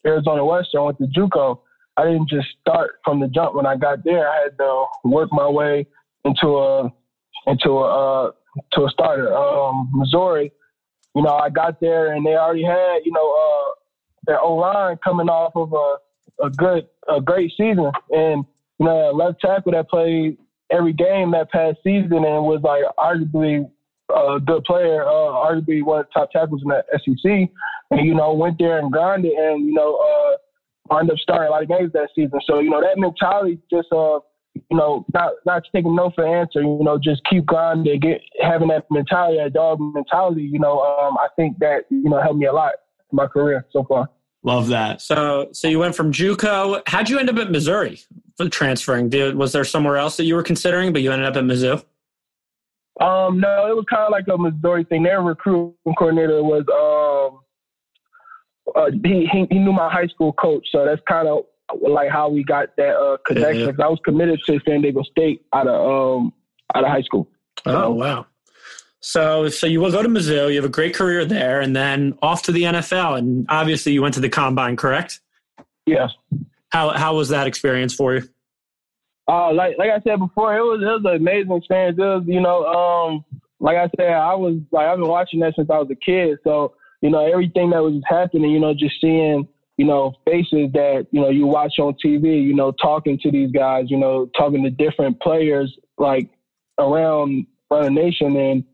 Arizona 0.07 0.45
Western, 0.45 0.85
went 0.85 0.99
to 0.99 1.07
JUCO. 1.07 1.61
I 1.97 2.05
didn't 2.05 2.29
just 2.29 2.49
start 2.61 2.97
from 3.05 3.21
the 3.21 3.29
jump 3.29 3.55
when 3.55 3.67
I 3.67 3.77
got 3.77 4.05
there. 4.05 4.29
I 4.29 4.43
had 4.43 4.59
to 4.59 4.85
work 5.05 5.31
my 5.33 5.49
way 5.49 5.87
into 6.25 6.47
a 6.57 6.93
into 7.47 7.71
a 7.71 8.27
uh, 8.27 8.33
to 8.73 8.85
a 8.85 8.91
starter. 8.91 9.35
Um, 9.35 9.91
Missouri, 9.93 10.53
you 11.15 11.23
know, 11.23 11.35
I 11.35 11.49
got 11.49 11.81
there 11.81 12.13
and 12.13 12.25
they 12.25 12.37
already 12.37 12.65
had 12.65 12.99
you 13.05 13.13
know 13.13 13.33
uh, 13.33 13.73
their 14.27 14.41
O 14.41 14.55
line 14.57 14.99
coming 15.03 15.29
off 15.29 15.53
of 15.57 15.73
a 15.73 16.47
a 16.47 16.51
good 16.51 16.87
a 17.09 17.21
great 17.21 17.53
season, 17.57 17.91
and 18.11 18.45
you 18.79 18.87
know, 18.87 19.11
a 19.11 19.13
left 19.13 19.41
tackle 19.41 19.73
that 19.73 19.89
played 19.89 20.37
every 20.71 20.93
game 20.93 21.31
that 21.31 21.51
past 21.51 21.79
season 21.83 22.25
and 22.25 22.45
was 22.45 22.61
like 22.63 22.83
arguably 22.99 23.71
a 24.15 24.39
good 24.41 24.65
player, 24.65 25.05
uh, 25.05 25.09
arguably 25.11 25.83
one 25.83 26.01
of 26.01 26.07
the 26.07 26.13
top 26.13 26.31
tackles 26.31 26.63
in 26.63 26.69
the 26.69 26.85
SEC, 26.93 27.49
and 27.91 28.07
you 28.07 28.15
know 28.15 28.35
went 28.35 28.59
there 28.59 28.79
and 28.79 28.93
grinded 28.93 29.33
and 29.33 29.67
you 29.67 29.73
know. 29.73 29.97
Uh, 29.97 30.37
wound 30.91 31.11
up 31.11 31.19
starting 31.19 31.49
a 31.49 31.51
lot 31.51 31.63
of 31.63 31.69
games 31.69 31.93
that 31.93 32.09
season. 32.15 32.39
So, 32.47 32.61
you 32.61 32.71
know, 32.71 32.81
that 32.81 32.99
mentality 32.99 33.59
just 33.71 33.89
uh 33.93 34.21
you 34.71 34.77
know, 34.77 35.05
not 35.13 35.33
not 35.45 35.63
taking 35.75 35.95
no 35.95 36.11
for 36.15 36.25
an 36.25 36.33
answer, 36.33 36.63
you 36.63 36.79
know, 36.83 36.99
just 36.99 37.23
keep 37.29 37.45
grinding, 37.47 38.01
get 38.01 38.21
having 38.41 38.69
that 38.69 38.87
mentality, 38.91 39.39
that 39.43 39.53
dog 39.53 39.79
mentality, 39.81 40.43
you 40.43 40.59
know, 40.59 40.81
um, 40.81 41.17
I 41.19 41.29
think 41.37 41.59
that, 41.59 41.85
you 41.91 42.09
know, 42.09 42.21
helped 42.21 42.39
me 42.39 42.47
a 42.47 42.53
lot 42.53 42.73
in 43.13 43.17
my 43.17 43.27
career 43.27 43.67
so 43.71 43.85
far. 43.85 44.09
Love 44.43 44.69
that. 44.69 45.03
So, 45.03 45.49
so 45.53 45.67
you 45.69 45.79
went 45.79 45.97
from 45.97 46.13
JUCO. 46.13 46.83
How'd 46.87 47.09
you 47.09 47.19
end 47.19 47.29
up 47.29 47.37
at 47.37 47.51
Missouri 47.51 48.01
for 48.37 48.49
transferring? 48.49 49.09
Did, 49.09 49.35
was 49.35 49.53
there 49.53 49.65
somewhere 49.65 49.97
else 49.97 50.17
that 50.19 50.25
you 50.25 50.37
were 50.37 50.43
considering, 50.43 50.93
but 50.93 51.03
you 51.03 51.11
ended 51.11 51.27
up 51.27 51.37
at 51.37 51.45
Mizzou? 51.45 51.85
Um, 53.01 53.41
no, 53.41 53.69
it 53.69 53.75
was 53.75 53.85
kind 53.91 54.05
of 54.05 54.13
like 54.13 54.27
a 54.33 54.39
Missouri 54.39 54.85
thing. 54.85 55.03
Their 55.03 55.21
recruiting 55.21 55.75
coordinator 55.99 56.43
was 56.43 56.65
um, 56.73 57.36
uh, 58.77 58.91
he, 59.03 59.27
he 59.33 59.47
he 59.51 59.59
knew 59.59 59.73
my 59.73 59.91
high 59.91 60.07
school 60.07 60.33
coach, 60.35 60.67
so 60.71 60.85
that's 60.85 61.01
kind 61.09 61.27
of 61.27 61.45
like 61.81 62.11
how 62.11 62.29
we 62.29 62.45
got 62.45 62.77
that 62.77 62.97
uh, 62.97 63.17
connection. 63.27 63.75
Yeah. 63.77 63.85
I 63.85 63.89
was 63.89 63.99
committed 64.05 64.39
to 64.47 64.61
San 64.67 64.83
Diego 64.83 65.03
State 65.03 65.43
out 65.53 65.67
of 65.67 66.21
um 66.21 66.33
out 66.75 66.85
of 66.85 66.91
high 66.91 67.03
school. 67.03 67.29
Oh 67.65 67.91
wow! 67.91 68.27
So, 69.01 69.49
so 69.49 69.69
you 69.69 69.81
will 69.81 69.93
go 69.93 70.03
to 70.03 70.09
Mizzou. 70.09 70.51
You 70.51 70.57
have 70.57 70.65
a 70.65 70.69
great 70.69 70.95
career 70.95 71.25
there, 71.25 71.61
and 71.61 71.77
then 71.77 72.19
off 72.23 72.43
to 72.43 72.53
the 72.53 72.65
NFL. 72.65 73.19
And 73.19 73.47
obviously, 73.49 73.93
you 73.93 74.03
went 74.03 74.15
to 74.15 74.21
the 74.21 74.29
combine, 74.29 74.77
correct? 74.77 75.21
Yes. 75.87 76.11
How 76.71 76.91
how 76.91 77.17
was 77.17 77.29
that 77.29 77.47
experience 77.47 77.95
for 77.95 78.15
you? 78.17 78.29
Uh, 79.29 79.53
like 79.53 79.77
like 79.79 79.91
I 79.91 80.01
said 80.01 80.19
before, 80.19 80.57
it 80.57 80.61
was 80.61 80.83
it 80.83 80.87
was 80.87 81.03
an 81.05 81.17
amazing 81.17 81.53
experience. 81.53 81.97
It 81.99 82.03
was 82.03 82.25
you 82.27 82.41
know, 82.41 82.65
um, 82.67 83.25
like 83.61 83.77
I 83.77 83.89
said, 83.97 84.13
I 84.13 84.35
was 84.35 84.59
like 84.73 84.87
I've 84.87 84.99
been 84.99 85.09
watching 85.09 85.41
that 85.41 85.55
since 85.57 85.71
I 85.71 85.79
was 85.79 85.89
a 85.91 85.97
kid. 85.97 86.39
So 86.45 86.75
you 87.07 87.13
know, 87.13 87.25
everything 87.25 87.71
that 87.71 87.85
was 87.85 88.03
happening, 88.05 88.51
you 88.51 88.59
know, 88.59 88.75
just 88.75 89.01
seeing 89.01 89.47
you 89.77 89.85
know 89.85 90.13
faces 90.25 90.73
that 90.73 91.07
you 91.13 91.21
know 91.21 91.29
you 91.29 91.47
watch 91.47 91.75
on 91.79 91.95
TV, 92.05 92.43
you 92.43 92.53
know, 92.53 92.73
talking 92.73 93.17
to 93.21 93.31
these 93.31 93.53
guys, 93.53 93.85
you 93.89 93.97
know, 93.97 94.29
talking 94.37 94.65
to 94.65 94.71
different 94.71 95.21
players 95.21 95.73
like 95.99 96.29
around 96.81 97.47
the 97.71 97.89
nation, 97.91 98.37
and 98.37 98.65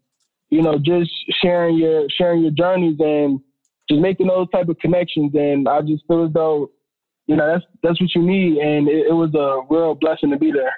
you 0.48 0.62
know, 0.62 0.78
just 0.78 1.10
sharing 1.42 1.76
your 1.76 2.06
sharing 2.08 2.40
your 2.40 2.52
journeys 2.52 2.96
and 3.00 3.38
just 3.90 4.00
making 4.00 4.28
those 4.28 4.48
type 4.48 4.70
of 4.70 4.78
connections. 4.78 5.34
And 5.34 5.68
I 5.68 5.82
just 5.82 6.02
feel 6.06 6.24
as 6.24 6.32
though 6.32 6.70
you 7.26 7.36
know 7.36 7.46
that's 7.46 7.66
that's 7.82 8.00
what 8.00 8.14
you 8.14 8.22
need, 8.22 8.56
and 8.56 8.88
it, 8.88 9.08
it 9.08 9.14
was 9.14 9.34
a 9.34 9.60
real 9.68 9.94
blessing 9.94 10.30
to 10.30 10.38
be 10.38 10.50
there. 10.50 10.72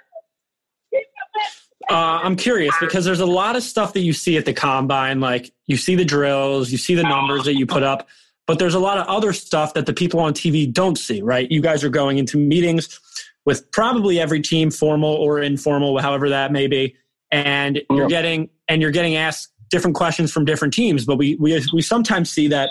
Uh, 1.90 2.20
I'm 2.22 2.36
curious 2.36 2.74
because 2.80 3.04
there's 3.04 3.20
a 3.20 3.26
lot 3.26 3.56
of 3.56 3.62
stuff 3.62 3.92
that 3.92 4.00
you 4.00 4.12
see 4.12 4.36
at 4.36 4.46
the 4.46 4.54
combine. 4.54 5.20
Like 5.20 5.52
you 5.66 5.76
see 5.76 5.94
the 5.94 6.04
drills, 6.04 6.70
you 6.70 6.78
see 6.78 6.94
the 6.94 7.02
numbers 7.02 7.44
that 7.44 7.56
you 7.56 7.66
put 7.66 7.82
up, 7.82 8.08
but 8.46 8.58
there's 8.58 8.74
a 8.74 8.78
lot 8.78 8.98
of 8.98 9.06
other 9.06 9.32
stuff 9.32 9.74
that 9.74 9.86
the 9.86 9.92
people 9.92 10.20
on 10.20 10.32
TV 10.32 10.72
don't 10.72 10.96
see, 10.96 11.20
right? 11.22 11.50
You 11.50 11.60
guys 11.60 11.84
are 11.84 11.90
going 11.90 12.18
into 12.18 12.38
meetings 12.38 13.00
with 13.44 13.70
probably 13.72 14.18
every 14.18 14.40
team, 14.40 14.70
formal 14.70 15.12
or 15.12 15.40
informal, 15.40 15.98
however 15.98 16.30
that 16.30 16.52
may 16.52 16.66
be, 16.66 16.96
and 17.30 17.82
you're 17.90 18.08
getting 18.08 18.48
and 18.68 18.80
you're 18.80 18.90
getting 18.90 19.16
asked 19.16 19.50
different 19.70 19.96
questions 19.96 20.32
from 20.32 20.44
different 20.44 20.72
teams. 20.72 21.04
But 21.04 21.16
we 21.16 21.36
we 21.36 21.60
we 21.72 21.82
sometimes 21.82 22.30
see 22.30 22.48
that 22.48 22.70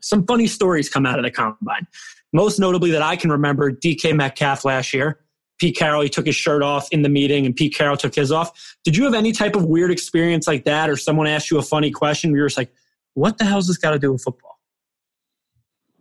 some 0.00 0.26
funny 0.26 0.46
stories 0.46 0.88
come 0.88 1.06
out 1.06 1.18
of 1.18 1.24
the 1.24 1.30
combine. 1.30 1.86
Most 2.32 2.58
notably, 2.58 2.90
that 2.90 3.02
I 3.02 3.16
can 3.16 3.32
remember, 3.32 3.72
DK 3.72 4.14
Metcalf 4.14 4.64
last 4.64 4.92
year. 4.92 5.18
Pete 5.58 5.76
Carroll, 5.76 6.02
he 6.02 6.08
took 6.08 6.26
his 6.26 6.36
shirt 6.36 6.62
off 6.62 6.88
in 6.92 7.02
the 7.02 7.08
meeting, 7.08 7.44
and 7.44 7.54
Pete 7.54 7.74
Carroll 7.74 7.96
took 7.96 8.14
his 8.14 8.30
off. 8.30 8.76
Did 8.84 8.96
you 8.96 9.04
have 9.04 9.14
any 9.14 9.32
type 9.32 9.56
of 9.56 9.64
weird 9.64 9.90
experience 9.90 10.46
like 10.46 10.64
that, 10.64 10.88
or 10.88 10.96
someone 10.96 11.26
asked 11.26 11.50
you 11.50 11.58
a 11.58 11.62
funny 11.62 11.90
question? 11.90 12.30
Where 12.30 12.38
you're 12.38 12.48
just 12.48 12.58
like, 12.58 12.72
"What 13.14 13.38
the 13.38 13.44
hell's 13.44 13.66
this 13.66 13.76
got 13.76 13.90
to 13.90 13.98
do 13.98 14.12
with 14.12 14.22
football?" 14.22 14.58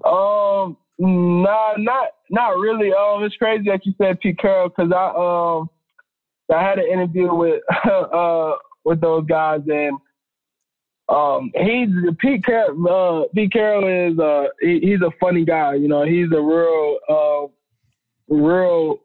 Um, 0.06 0.78
nah, 1.00 1.74
not 1.78 2.10
not 2.30 2.58
really. 2.58 2.94
Um, 2.94 3.24
it's 3.24 3.36
crazy 3.36 3.64
that 3.68 3.86
you 3.86 3.94
said 3.98 4.20
Pete 4.20 4.38
Carroll 4.38 4.70
because 4.70 4.92
I 4.92 5.08
um 5.16 5.70
I 6.54 6.64
had 6.64 6.80
an 6.80 6.86
interview 6.86 7.34
with 7.34 7.62
uh 7.86 8.54
with 8.86 9.02
those 9.02 9.26
guys 9.26 9.62
and 9.68 9.98
um 11.10 11.52
he's 11.56 11.90
Pete 12.20 12.46
Carroll. 12.46 13.24
Uh, 13.24 13.28
Pete 13.34 13.52
Carroll 13.52 14.12
is 14.12 14.20
uh 14.20 14.48
he, 14.62 14.80
he's 14.82 15.02
a 15.02 15.12
funny 15.20 15.46
guy. 15.46 15.74
You 15.76 15.88
know, 15.88 16.04
he's 16.04 16.32
a 16.32 16.42
real 16.42 17.00
uh 17.10 17.48
real 18.30 19.00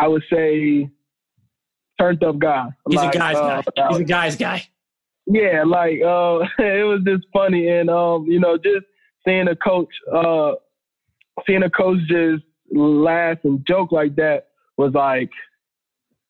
I 0.00 0.08
would 0.08 0.22
say 0.32 0.90
turned 1.98 2.24
up 2.24 2.38
guy. 2.38 2.66
He's 2.88 2.96
Like, 2.96 3.14
a 3.14 3.18
guy's 3.18 3.36
uh, 3.36 3.62
guy. 3.76 3.88
He's 3.88 3.98
a 3.98 4.04
guy's 4.04 4.36
guy. 4.36 4.68
yeah, 5.26 5.62
like 5.66 6.00
uh, 6.02 6.40
it 6.58 6.86
was 6.86 7.02
just 7.06 7.24
funny, 7.32 7.68
and 7.68 7.90
um, 7.90 8.24
you 8.26 8.40
know, 8.40 8.56
just 8.56 8.86
seeing 9.26 9.48
a 9.48 9.56
coach, 9.56 9.88
uh, 10.12 10.52
seeing 11.46 11.62
a 11.62 11.70
coach 11.70 11.98
just 12.08 12.42
laugh 12.72 13.38
and 13.44 13.64
joke 13.66 13.92
like 13.92 14.16
that 14.16 14.48
was 14.78 14.92
like, 14.94 15.30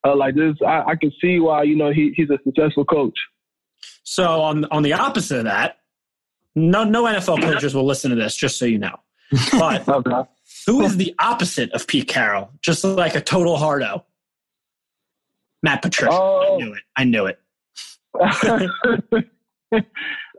uh, 0.05 0.17
like 0.17 0.35
this. 0.35 0.55
I, 0.67 0.83
I 0.89 0.97
can 0.97 1.13
see 1.21 1.39
why 1.39 1.63
you 1.63 1.77
know 1.77 1.93
he, 1.93 2.13
he's 2.17 2.31
a 2.31 2.39
successful 2.45 2.85
coach. 2.85 3.19
So 4.03 4.43
on 4.43 4.65
on 4.67 4.83
the 4.83 4.95
opposite 4.95 5.39
of 5.39 5.45
that, 5.45 5.79
No, 6.55 6.85
no 6.85 7.05
NFL 7.05 7.43
coaches 7.43 7.75
will 7.75 7.87
listen 7.87 8.11
to 8.11 8.17
this, 8.17 8.35
just 8.35 8.59
so 8.59 8.65
you 8.65 8.79
know. 8.79 8.97
But 9.53 9.89
Okay. 9.89 10.29
Who 10.67 10.83
is 10.83 10.97
the 10.97 11.15
opposite 11.19 11.73
of 11.73 11.87
Pete 11.87 12.09
Carroll? 12.09 12.51
Just 12.61 12.85
like 12.85 13.15
a 13.15 13.21
total 13.21 13.57
hardo. 13.57 14.05
Matt 15.63 15.83
Patricia. 15.83 16.13
I 16.13 16.17
Oh. 16.19 16.57
knew 16.59 16.73
it. 16.75 16.83
I 16.97 17.05
knew 17.05 17.27
it. 17.27 17.39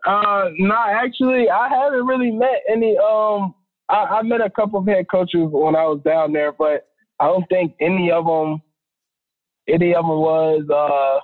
uh, 0.05 0.49
nah, 0.57 0.87
actually, 0.89 1.49
I 1.49 1.69
haven't 1.69 2.05
really 2.05 2.31
met 2.31 2.61
any. 2.69 2.97
Um, 2.97 3.53
I, 3.89 4.19
I 4.19 4.21
met 4.23 4.41
a 4.41 4.49
couple 4.49 4.79
of 4.79 4.87
head 4.87 5.05
coaches 5.09 5.47
when 5.51 5.75
I 5.75 5.85
was 5.85 6.01
down 6.03 6.33
there, 6.33 6.51
but 6.51 6.87
I 7.19 7.25
don't 7.27 7.45
think 7.49 7.75
any 7.79 8.11
of 8.11 8.25
them, 8.25 8.61
any 9.67 9.93
of 9.93 10.03
them 10.05 10.09
was, 10.17 10.63
uh, 10.69 11.19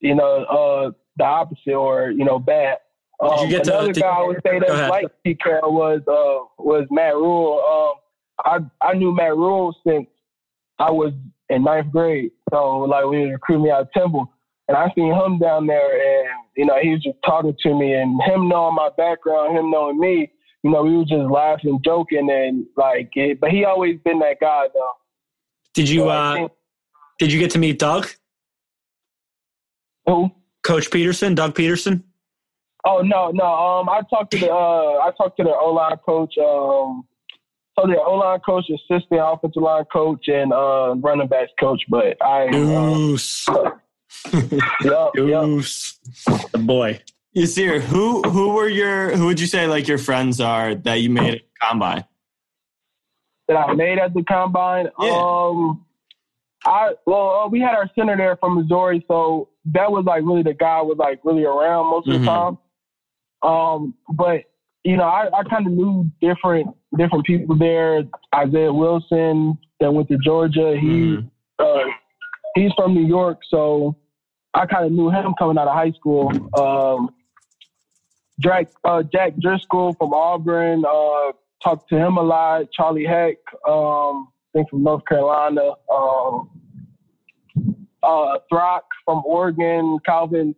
you 0.00 0.14
know, 0.14 0.44
uh, 0.44 0.90
the 1.16 1.24
opposite 1.24 1.74
or 1.74 2.10
you 2.10 2.24
know 2.24 2.38
bad. 2.38 2.78
Um, 3.22 3.30
Did 3.30 3.40
you 3.42 3.48
get 3.56 3.64
to- 3.64 3.72
another 3.74 3.92
did- 3.92 4.02
guy 4.02 4.08
I 4.08 4.26
would 4.26 4.40
say 4.46 4.58
that 4.60 4.88
like 4.88 5.06
Pete 5.24 5.40
Carroll 5.42 5.74
was 5.74 6.00
uh, 6.08 6.62
was 6.62 6.86
Matt 6.90 7.14
Rhule. 7.16 7.60
Um, 7.60 7.99
I 8.44 8.58
I 8.80 8.94
knew 8.94 9.14
Matt 9.14 9.36
Rhule 9.36 9.74
since 9.86 10.06
I 10.78 10.90
was 10.90 11.12
in 11.48 11.64
ninth 11.64 11.90
grade. 11.92 12.30
So 12.52 12.78
like 12.80 13.04
when 13.06 13.18
he 13.18 13.24
was 13.26 13.32
recruiting 13.32 13.64
me 13.64 13.70
out 13.70 13.82
of 13.82 13.92
Temple. 13.92 14.32
And 14.68 14.76
I 14.76 14.88
seen 14.94 15.12
him 15.12 15.38
down 15.40 15.66
there 15.66 16.20
and, 16.20 16.28
you 16.56 16.64
know, 16.64 16.76
he 16.80 16.90
was 16.90 17.02
just 17.02 17.18
talking 17.26 17.56
to 17.60 17.74
me 17.74 17.92
and 17.94 18.22
him 18.22 18.48
knowing 18.48 18.76
my 18.76 18.88
background, 18.96 19.58
him 19.58 19.68
knowing 19.68 19.98
me, 19.98 20.30
you 20.62 20.70
know, 20.70 20.84
we 20.84 20.96
were 20.96 21.04
just 21.04 21.28
laughing, 21.28 21.80
joking 21.84 22.30
and 22.30 22.66
like 22.76 23.10
it, 23.14 23.40
but 23.40 23.50
he 23.50 23.64
always 23.64 23.98
been 24.04 24.20
that 24.20 24.36
guy 24.40 24.68
though. 24.72 24.92
Did 25.74 25.88
you 25.88 26.02
So 26.02 26.08
uh, 26.08 26.34
think- 26.34 26.52
did 27.18 27.32
you 27.32 27.40
get 27.40 27.50
to 27.50 27.58
meet 27.58 27.80
Doug? 27.80 28.06
who? 30.06 30.30
Coach 30.62 30.90
Pederson, 30.90 31.34
Doug 31.34 31.54
Pederson? 31.54 32.02
Oh 32.84 33.00
no, 33.02 33.30
no. 33.30 33.44
Um 33.44 33.88
I 33.88 34.02
talked 34.08 34.30
to 34.32 34.38
the 34.38 34.50
uh 34.52 34.98
I 35.02 35.10
talked 35.16 35.36
to 35.38 35.42
the 35.44 35.50
O 35.50 35.72
line 35.72 35.96
coach, 36.06 36.36
um 36.38 37.04
so 37.78 37.86
the 37.86 37.98
O 37.98 38.14
line 38.14 38.40
coach, 38.40 38.64
assistant 38.68 39.20
offensive 39.22 39.62
line 39.62 39.84
coach 39.92 40.28
and 40.28 40.52
uh 40.52 40.94
running 40.96 41.28
backs 41.28 41.52
coach, 41.58 41.82
but 41.88 42.16
I 42.22 42.48
uh, 42.48 42.50
Goose. 42.50 43.46
yeah, 44.32 44.50
yeah. 44.82 45.10
Goose. 45.14 45.98
The 46.52 46.58
boy. 46.58 47.00
Yasir, 47.36 47.80
who 47.80 48.22
who 48.22 48.54
were 48.54 48.68
your 48.68 49.16
who 49.16 49.26
would 49.26 49.40
you 49.40 49.46
say 49.46 49.66
like 49.66 49.86
your 49.86 49.98
friends 49.98 50.40
are 50.40 50.74
that 50.74 51.00
you 51.00 51.10
made 51.10 51.34
at 51.34 51.40
combine? 51.62 52.04
that 53.50 53.56
I 53.56 53.74
made 53.74 53.98
at 53.98 54.14
the 54.14 54.22
combine. 54.22 54.88
Yeah. 55.00 55.10
Um, 55.10 55.84
I 56.64 56.92
well, 57.04 57.30
uh, 57.30 57.48
we 57.48 57.60
had 57.60 57.74
our 57.74 57.90
center 57.98 58.16
there 58.16 58.36
from 58.36 58.54
Missouri, 58.54 59.04
so 59.08 59.48
that 59.66 59.90
was 59.90 60.04
like 60.04 60.22
really 60.24 60.42
the 60.42 60.54
guy 60.54 60.80
was 60.82 60.96
like 60.98 61.20
really 61.24 61.44
around 61.44 61.90
most 61.90 62.08
of 62.08 62.20
the 62.20 62.26
time. 62.26 62.58
Um, 63.42 63.94
but 64.08 64.44
you 64.84 64.96
know, 64.96 65.04
I, 65.04 65.28
I 65.32 65.42
kind 65.44 65.66
of 65.66 65.72
knew 65.72 66.10
different 66.20 66.74
different 66.96 67.24
people 67.24 67.56
there. 67.56 68.02
Isaiah 68.34 68.72
Wilson 68.72 69.58
that 69.78 69.92
went 69.92 70.08
to 70.08 70.18
Georgia. 70.18 70.76
He 70.80 71.16
Mhm. 71.16 71.30
uh, 71.58 71.84
he's 72.54 72.72
from 72.74 72.94
New 72.94 73.06
York, 73.06 73.38
so 73.48 73.96
I 74.54 74.66
kind 74.66 74.86
of 74.86 74.92
knew 74.92 75.10
him 75.10 75.34
coming 75.38 75.58
out 75.58 75.68
of 75.68 75.74
high 75.74 75.92
school. 75.92 76.30
Um, 76.58 77.10
Jack 78.40 78.68
uh, 78.84 79.02
Jack 79.02 79.36
Driscoll 79.38 79.94
from 79.94 80.14
Auburn. 80.14 80.84
Uh, 80.84 81.32
talked 81.62 81.90
to 81.90 81.96
him 81.96 82.16
a 82.16 82.22
lot. 82.22 82.70
Charlie 82.72 83.04
Heck, 83.04 83.36
um, 83.68 84.28
I 84.54 84.58
think 84.58 84.70
from 84.70 84.82
North 84.82 85.04
Carolina. 85.04 85.72
Um, 85.92 86.50
uh, 88.02 88.38
Throck 88.50 88.80
from 89.04 89.22
Oregon. 89.26 89.98
Calvin 90.06 90.54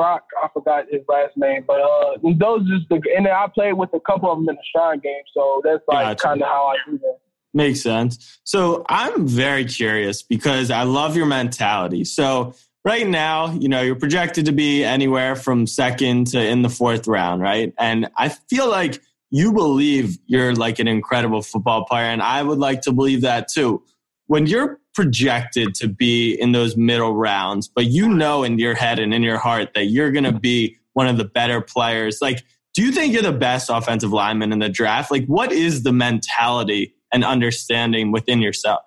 Throck, 0.00 0.20
I 0.42 0.48
forgot 0.52 0.86
his 0.90 1.02
last 1.08 1.36
name, 1.36 1.64
but 1.66 1.80
uh, 1.80 2.16
those 2.38 2.66
just 2.68 2.88
the 2.88 3.02
and 3.16 3.26
then 3.26 3.32
I 3.32 3.46
played 3.54 3.74
with 3.74 3.90
a 3.92 4.00
couple 4.00 4.32
of 4.32 4.38
them 4.38 4.48
in 4.48 4.54
the 4.54 4.62
Shrine 4.74 5.00
game, 5.00 5.22
so 5.34 5.60
that's 5.62 5.82
like 5.88 6.18
Gotcha. 6.18 6.22
kind 6.22 6.42
of 6.42 6.48
how 6.48 6.72
I 6.72 6.90
do 6.90 6.98
that. 6.98 7.18
Makes 7.52 7.82
sense. 7.82 8.40
So 8.44 8.84
I'm 8.88 9.26
very 9.26 9.64
curious 9.64 10.22
because 10.22 10.70
I 10.70 10.84
love 10.84 11.16
your 11.16 11.26
mentality. 11.26 12.04
So 12.04 12.54
right 12.84 13.06
now, 13.06 13.52
you 13.52 13.68
know, 13.68 13.82
you're 13.82 13.96
projected 13.96 14.46
to 14.46 14.52
be 14.52 14.84
anywhere 14.84 15.34
from 15.36 15.66
second 15.66 16.28
to 16.28 16.40
in 16.40 16.62
the 16.62 16.70
fourth 16.70 17.06
round, 17.06 17.42
right? 17.42 17.74
And 17.78 18.08
I 18.16 18.28
feel 18.28 18.70
like 18.70 19.02
you 19.30 19.52
believe 19.52 20.18
you're 20.26 20.54
like 20.54 20.78
an 20.78 20.88
incredible 20.88 21.42
football 21.42 21.84
player, 21.84 22.06
and 22.06 22.22
I 22.22 22.42
would 22.42 22.58
like 22.58 22.82
to 22.82 22.92
believe 22.92 23.20
that 23.22 23.48
too. 23.48 23.82
When 24.28 24.46
you're 24.46 24.79
projected 24.94 25.74
to 25.76 25.88
be 25.88 26.34
in 26.34 26.52
those 26.52 26.76
middle 26.76 27.14
rounds, 27.14 27.68
but 27.68 27.86
you 27.86 28.08
know 28.08 28.42
in 28.42 28.58
your 28.58 28.74
head 28.74 28.98
and 28.98 29.14
in 29.14 29.22
your 29.22 29.38
heart 29.38 29.70
that 29.74 29.84
you're 29.86 30.10
going 30.10 30.24
to 30.24 30.32
be 30.32 30.76
one 30.94 31.06
of 31.06 31.16
the 31.16 31.24
better 31.24 31.60
players, 31.60 32.18
like, 32.20 32.42
do 32.74 32.82
you 32.82 32.92
think 32.92 33.12
you're 33.12 33.22
the 33.22 33.32
best 33.32 33.70
offensive 33.70 34.12
lineman 34.12 34.52
in 34.52 34.58
the 34.58 34.68
draft? 34.68 35.10
Like, 35.10 35.26
what 35.26 35.52
is 35.52 35.82
the 35.82 35.92
mentality 35.92 36.94
and 37.12 37.24
understanding 37.24 38.12
within 38.12 38.40
yourself? 38.40 38.82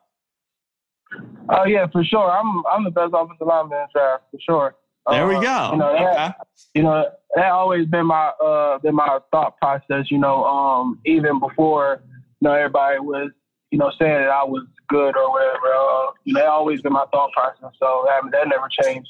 Oh 1.50 1.66
yeah, 1.66 1.88
for 1.92 2.04
sure. 2.04 2.32
I'm 2.32 2.64
I'm 2.72 2.84
the 2.84 2.92
best 2.92 3.12
offensive 3.14 3.46
lineman 3.46 3.78
in 3.78 3.88
the 3.94 4.00
draft 4.00 4.24
for 4.32 4.40
sure. 4.40 4.76
There 5.10 5.28
we 5.28 5.36
Uh, 5.36 5.42
go. 5.42 5.70
You 5.74 5.78
know, 5.78 5.94
that, 5.94 6.14
Okay. 6.14 6.34
you 6.76 6.84
know 6.84 7.06
that 7.36 7.52
always 7.52 7.86
been 7.88 8.06
my 8.06 8.28
uh 8.44 8.80
been 8.80 8.96
my 8.96 9.20
thought 9.32 9.58
process. 9.58 10.06
You 10.10 10.18
know, 10.20 10.44
um 10.46 11.00
even 11.06 11.40
before 11.40 12.02
you 12.40 12.48
know 12.48 12.54
everybody 12.54 13.00
was 13.00 13.32
you 13.72 13.78
know 13.78 13.92
saying 14.00 14.14
that 14.14 14.30
I 14.30 14.44
was 14.44 14.64
good 14.88 15.16
or 15.18 15.32
whatever. 15.32 15.74
Uh, 15.74 16.12
you 16.24 16.34
know, 16.34 16.42
that 16.42 16.48
always 16.48 16.82
been 16.82 16.94
my 16.94 17.06
thought 17.12 17.32
process. 17.32 17.72
So 17.80 18.06
that 18.08 18.22
that 18.32 18.48
never 18.48 18.68
changed. 18.82 19.10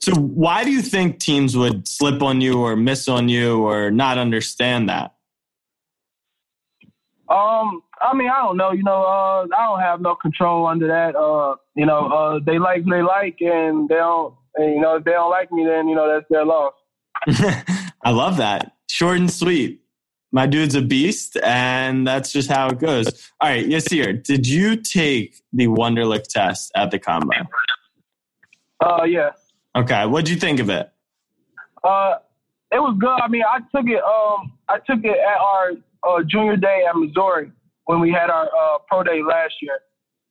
So, 0.00 0.12
why 0.14 0.64
do 0.64 0.70
you 0.70 0.82
think 0.82 1.18
teams 1.18 1.56
would 1.56 1.88
slip 1.88 2.22
on 2.22 2.42
you 2.42 2.60
or 2.60 2.76
miss 2.76 3.08
on 3.08 3.28
you 3.28 3.62
or 3.62 3.90
not 3.90 4.18
understand 4.18 4.88
that? 4.90 5.14
Um, 7.28 7.82
I 8.02 8.14
mean, 8.14 8.28
I 8.28 8.42
don't 8.42 8.58
know. 8.58 8.72
You 8.72 8.82
know, 8.82 9.02
uh, 9.02 9.46
I 9.56 9.64
don't 9.64 9.80
have 9.80 10.00
no 10.02 10.14
control 10.14 10.66
under 10.66 10.86
that. 10.88 11.16
Uh, 11.16 11.56
you 11.74 11.86
know, 11.86 12.08
uh, 12.08 12.40
they 12.44 12.58
like 12.58 12.84
they 12.84 13.00
like, 13.00 13.38
and 13.40 13.88
they 13.88 13.94
don't. 13.94 14.34
And, 14.56 14.74
you 14.74 14.80
know, 14.80 14.96
if 14.96 15.04
they 15.04 15.12
don't 15.12 15.30
like 15.30 15.50
me, 15.50 15.64
then 15.64 15.88
you 15.88 15.94
know 15.94 16.06
that's 16.12 16.26
their 16.28 16.44
loss. 16.44 16.74
I 18.04 18.10
love 18.10 18.36
that. 18.36 18.72
Short 18.90 19.16
and 19.16 19.30
sweet. 19.30 19.80
My 20.34 20.46
dude's 20.46 20.74
a 20.74 20.82
beast, 20.82 21.36
and 21.44 22.04
that's 22.04 22.32
just 22.32 22.50
how 22.50 22.66
it 22.66 22.80
goes. 22.80 23.06
All 23.40 23.48
right, 23.48 23.64
Yasir, 23.64 24.20
did 24.20 24.48
you 24.48 24.74
take 24.74 25.40
the 25.52 25.68
Wonderlic 25.68 26.24
test 26.24 26.72
at 26.74 26.90
the 26.90 26.98
combine? 26.98 27.46
Uh, 28.84 29.04
yeah. 29.04 29.30
Okay, 29.76 30.04
what'd 30.06 30.28
you 30.28 30.34
think 30.34 30.58
of 30.58 30.70
it? 30.70 30.90
Uh, 31.84 32.16
it 32.72 32.80
was 32.80 32.96
good. 32.98 33.10
I 33.10 33.28
mean, 33.28 33.44
I 33.48 33.60
took 33.60 33.88
it. 33.88 34.02
Um, 34.02 34.58
I 34.68 34.78
took 34.78 35.04
it 35.04 35.16
at 35.16 35.38
our 35.38 35.70
uh, 36.02 36.24
junior 36.24 36.56
day 36.56 36.82
at 36.88 36.96
Missouri 36.96 37.52
when 37.84 38.00
we 38.00 38.10
had 38.10 38.28
our 38.28 38.46
uh, 38.46 38.78
pro 38.88 39.04
day 39.04 39.22
last 39.22 39.54
year, 39.62 39.78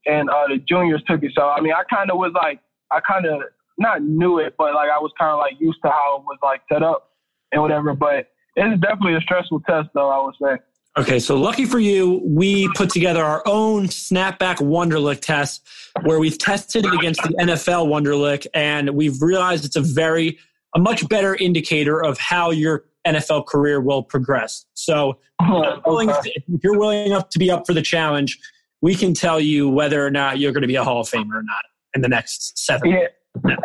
and 0.05 0.29
uh, 0.29 0.47
the 0.49 0.57
juniors 0.67 1.01
took 1.07 1.23
it. 1.23 1.31
So 1.33 1.47
I 1.47 1.61
mean, 1.61 1.71
I 1.71 1.83
kind 1.89 2.11
of 2.11 2.17
was 2.17 2.33
like, 2.35 2.59
I 2.91 2.99
kind 2.99 3.25
of 3.25 3.41
not 3.77 4.03
knew 4.03 4.39
it, 4.39 4.55
but 4.57 4.73
like 4.73 4.89
I 4.89 4.99
was 4.99 5.13
kind 5.17 5.31
of 5.31 5.37
like 5.37 5.53
used 5.61 5.79
to 5.85 5.89
how 5.89 6.17
it 6.17 6.23
was 6.25 6.39
like 6.43 6.59
set 6.69 6.83
up 6.83 7.11
and 7.53 7.61
whatever. 7.61 7.93
But 7.93 8.32
it's 8.55 8.81
definitely 8.81 9.15
a 9.15 9.21
stressful 9.21 9.61
test, 9.61 9.89
though. 9.93 10.09
I 10.09 10.23
would 10.23 10.35
say. 10.41 10.61
Okay, 10.95 11.19
so 11.19 11.35
lucky 11.35 11.65
for 11.65 11.79
you, 11.79 12.21
we 12.23 12.69
put 12.75 12.91
together 12.91 13.23
our 13.23 13.41
own 13.47 13.87
snapback 13.87 14.57
Wonderlic 14.57 15.21
test 15.21 15.67
where 16.03 16.19
we've 16.19 16.37
tested 16.37 16.85
it 16.85 16.93
against 16.93 17.23
the 17.23 17.29
NFL 17.29 17.87
Wonderlic, 17.87 18.45
and 18.53 18.91
we've 18.91 19.19
realized 19.19 19.65
it's 19.65 19.75
a 19.75 19.81
very, 19.81 20.37
a 20.75 20.79
much 20.79 21.07
better 21.09 21.33
indicator 21.35 22.03
of 22.03 22.19
how 22.19 22.51
your 22.51 22.85
NFL 23.07 23.47
career 23.47 23.81
will 23.81 24.03
progress. 24.03 24.65
So, 24.75 25.17
willing, 25.87 26.11
Okay. 26.11 26.31
if 26.35 26.63
you're 26.63 26.77
willing 26.77 27.07
enough 27.07 27.29
to 27.29 27.39
be 27.39 27.49
up 27.49 27.65
for 27.65 27.73
the 27.73 27.81
challenge, 27.81 28.37
we 28.81 28.93
can 28.93 29.15
tell 29.15 29.39
you 29.39 29.69
whether 29.69 30.05
or 30.05 30.11
not 30.11 30.37
you're 30.37 30.51
going 30.51 30.61
to 30.61 30.67
be 30.67 30.75
a 30.75 30.83
Hall 30.83 31.01
of 31.01 31.09
Famer 31.09 31.33
or 31.33 31.43
not 31.43 31.65
in 31.95 32.01
the 32.01 32.09
next 32.09 32.57
seven. 32.59 32.91
Yeah. 32.91 33.55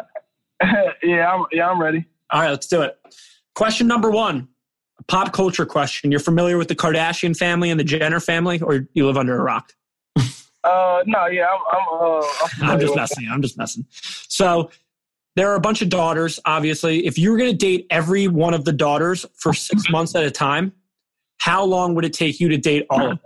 yeah, 1.02 1.28
I'm, 1.34 1.44
yeah, 1.52 1.68
I'm 1.68 1.80
ready. 1.80 2.06
All 2.30 2.40
right, 2.40 2.50
let's 2.50 2.66
do 2.68 2.80
it. 2.82 2.96
Question 3.54 3.86
number 3.86 4.10
one, 4.10 4.48
pop 5.08 5.32
culture 5.32 5.66
question. 5.66 6.10
You're 6.10 6.20
familiar 6.20 6.56
with 6.58 6.68
the 6.68 6.76
Kardashian 6.76 7.36
family 7.36 7.70
and 7.70 7.80
the 7.80 7.84
Jenner 7.84 8.20
family, 8.20 8.60
or 8.60 8.86
you 8.94 9.06
live 9.06 9.16
under 9.16 9.38
a 9.38 9.42
rock? 9.42 9.72
Uh, 10.64 11.02
no, 11.06 11.26
yeah, 11.26 11.46
I'm. 11.46 11.60
I'm, 11.72 11.86
uh, 12.00 12.26
I'm, 12.62 12.70
I'm 12.70 12.80
just 12.80 12.90
with 12.90 12.96
messing. 12.96 13.28
I'm 13.30 13.42
just 13.42 13.56
messing. 13.56 13.86
So 13.90 14.70
there 15.34 15.50
are 15.50 15.54
a 15.54 15.60
bunch 15.60 15.82
of 15.82 15.88
daughters. 15.88 16.40
Obviously, 16.44 17.06
if 17.06 17.16
you 17.16 17.30
were 17.30 17.38
going 17.38 17.50
to 17.50 17.56
date 17.56 17.86
every 17.90 18.28
one 18.28 18.54
of 18.54 18.64
the 18.64 18.72
daughters 18.72 19.24
for 19.34 19.54
six 19.54 19.88
months 19.90 20.14
at 20.14 20.24
a 20.24 20.30
time, 20.30 20.72
how 21.38 21.64
long 21.64 21.94
would 21.94 22.04
it 22.04 22.12
take 22.12 22.40
you 22.40 22.48
to 22.48 22.56
date 22.56 22.86
all 22.90 23.12
of 23.12 23.18
them? 23.18 23.20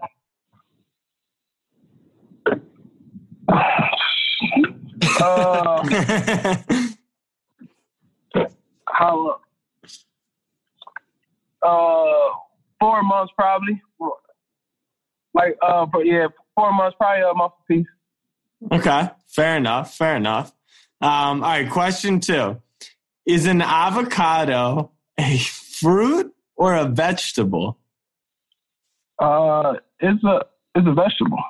Uh, 5.20 5.88
how? 8.88 9.40
Uh, 11.62 12.30
four 12.80 13.02
months 13.02 13.32
probably. 13.36 13.80
Like, 15.34 15.56
uh, 15.62 15.86
but 15.86 16.06
yeah, 16.06 16.26
four 16.54 16.72
months 16.72 16.96
probably 16.98 17.22
a 17.22 17.34
month 17.34 17.52
apiece. 17.64 17.86
okay, 18.70 19.10
fair 19.28 19.56
enough. 19.56 19.94
Fair 19.94 20.16
enough. 20.16 20.52
Um, 21.00 21.42
all 21.42 21.50
right, 21.50 21.70
question 21.70 22.20
two: 22.20 22.60
Is 23.26 23.46
an 23.46 23.62
avocado 23.62 24.90
a 25.18 25.38
fruit 25.38 26.34
or 26.56 26.74
a 26.74 26.84
vegetable? 26.84 27.78
Uh, 29.18 29.74
it's 30.00 30.22
a 30.24 30.44
it's 30.74 30.86
a 30.86 30.92
vegetable. 30.92 31.42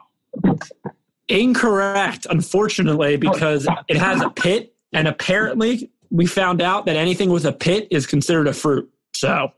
Incorrect, 1.29 2.27
unfortunately, 2.29 3.17
because 3.17 3.67
it 3.89 3.97
has 3.97 4.21
a 4.21 4.31
pit, 4.31 4.75
and 4.93 5.09
apparently 5.09 5.91
we 6.11 6.27
found 6.27 6.61
out 6.61 6.87
that 6.87 6.97
anything 6.97 7.31
with 7.31 7.47
a 7.47 7.53
pit 7.53 7.89
is 7.91 8.07
considered 8.07 8.47
a 8.49 8.53
fruit. 8.53 8.91
So 9.15 9.53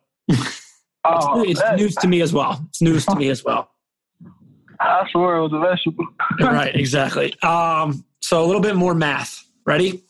Oh, 1.05 1.43
it's 1.43 1.61
news 1.77 1.95
to 1.97 2.09
me 2.09 2.23
as 2.23 2.33
well. 2.33 2.65
It's 2.71 2.81
news 2.81 3.05
to 3.07 3.15
me 3.15 3.29
as 3.29 3.45
well. 3.45 3.69
I 4.81 5.07
swear 5.13 5.37
it 5.37 5.43
was 5.43 5.53
a 5.53 5.59
vegetable. 5.59 6.07
right, 6.41 6.75
exactly. 6.75 7.39
Um, 7.43 8.05
so 8.21 8.43
a 8.43 8.47
little 8.47 8.63
bit 8.63 8.75
more 8.75 8.95
math. 8.95 9.45
Ready? 9.67 10.03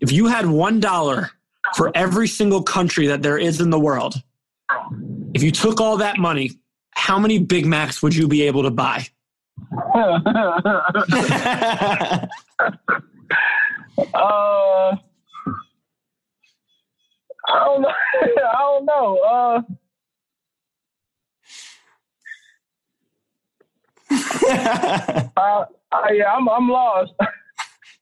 If 0.00 0.12
you 0.12 0.26
had 0.26 0.46
one 0.46 0.80
dollar 0.80 1.30
for 1.74 1.90
every 1.94 2.28
single 2.28 2.62
country 2.62 3.06
that 3.08 3.22
there 3.22 3.38
is 3.38 3.60
in 3.60 3.70
the 3.70 3.78
world, 3.78 4.14
if 5.34 5.42
you 5.42 5.50
took 5.50 5.80
all 5.80 5.96
that 5.98 6.18
money, 6.18 6.52
how 6.90 7.18
many 7.18 7.38
Big 7.38 7.66
Macs 7.66 8.02
would 8.02 8.14
you 8.14 8.28
be 8.28 8.42
able 8.42 8.62
to 8.62 8.70
buy? 8.70 9.06
uh, 14.14 14.96
I 17.48 17.64
don't 17.64 17.82
know. 17.82 17.88
I 18.22 18.58
don't 18.58 18.84
know. 18.84 19.18
Uh, 19.18 19.62
uh, 25.36 25.64
uh, 25.92 26.12
yeah, 26.12 26.32
I'm 26.32 26.48
I'm 26.48 26.68
lost. 26.68 27.12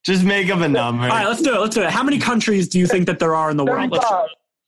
Just 0.04 0.22
make 0.24 0.50
up 0.50 0.60
a 0.60 0.68
number. 0.68 1.04
All 1.04 1.08
right, 1.08 1.26
let's 1.26 1.42
do 1.42 1.54
it. 1.54 1.60
Let's 1.60 1.74
do 1.74 1.82
it. 1.82 1.90
How 1.90 2.04
many 2.04 2.18
countries 2.18 2.68
do 2.68 2.78
you 2.78 2.86
think 2.86 3.06
that 3.06 3.18
there 3.18 3.34
are 3.34 3.50
in 3.50 3.56
the 3.56 3.64
world? 3.64 3.90
Let's, 3.90 4.06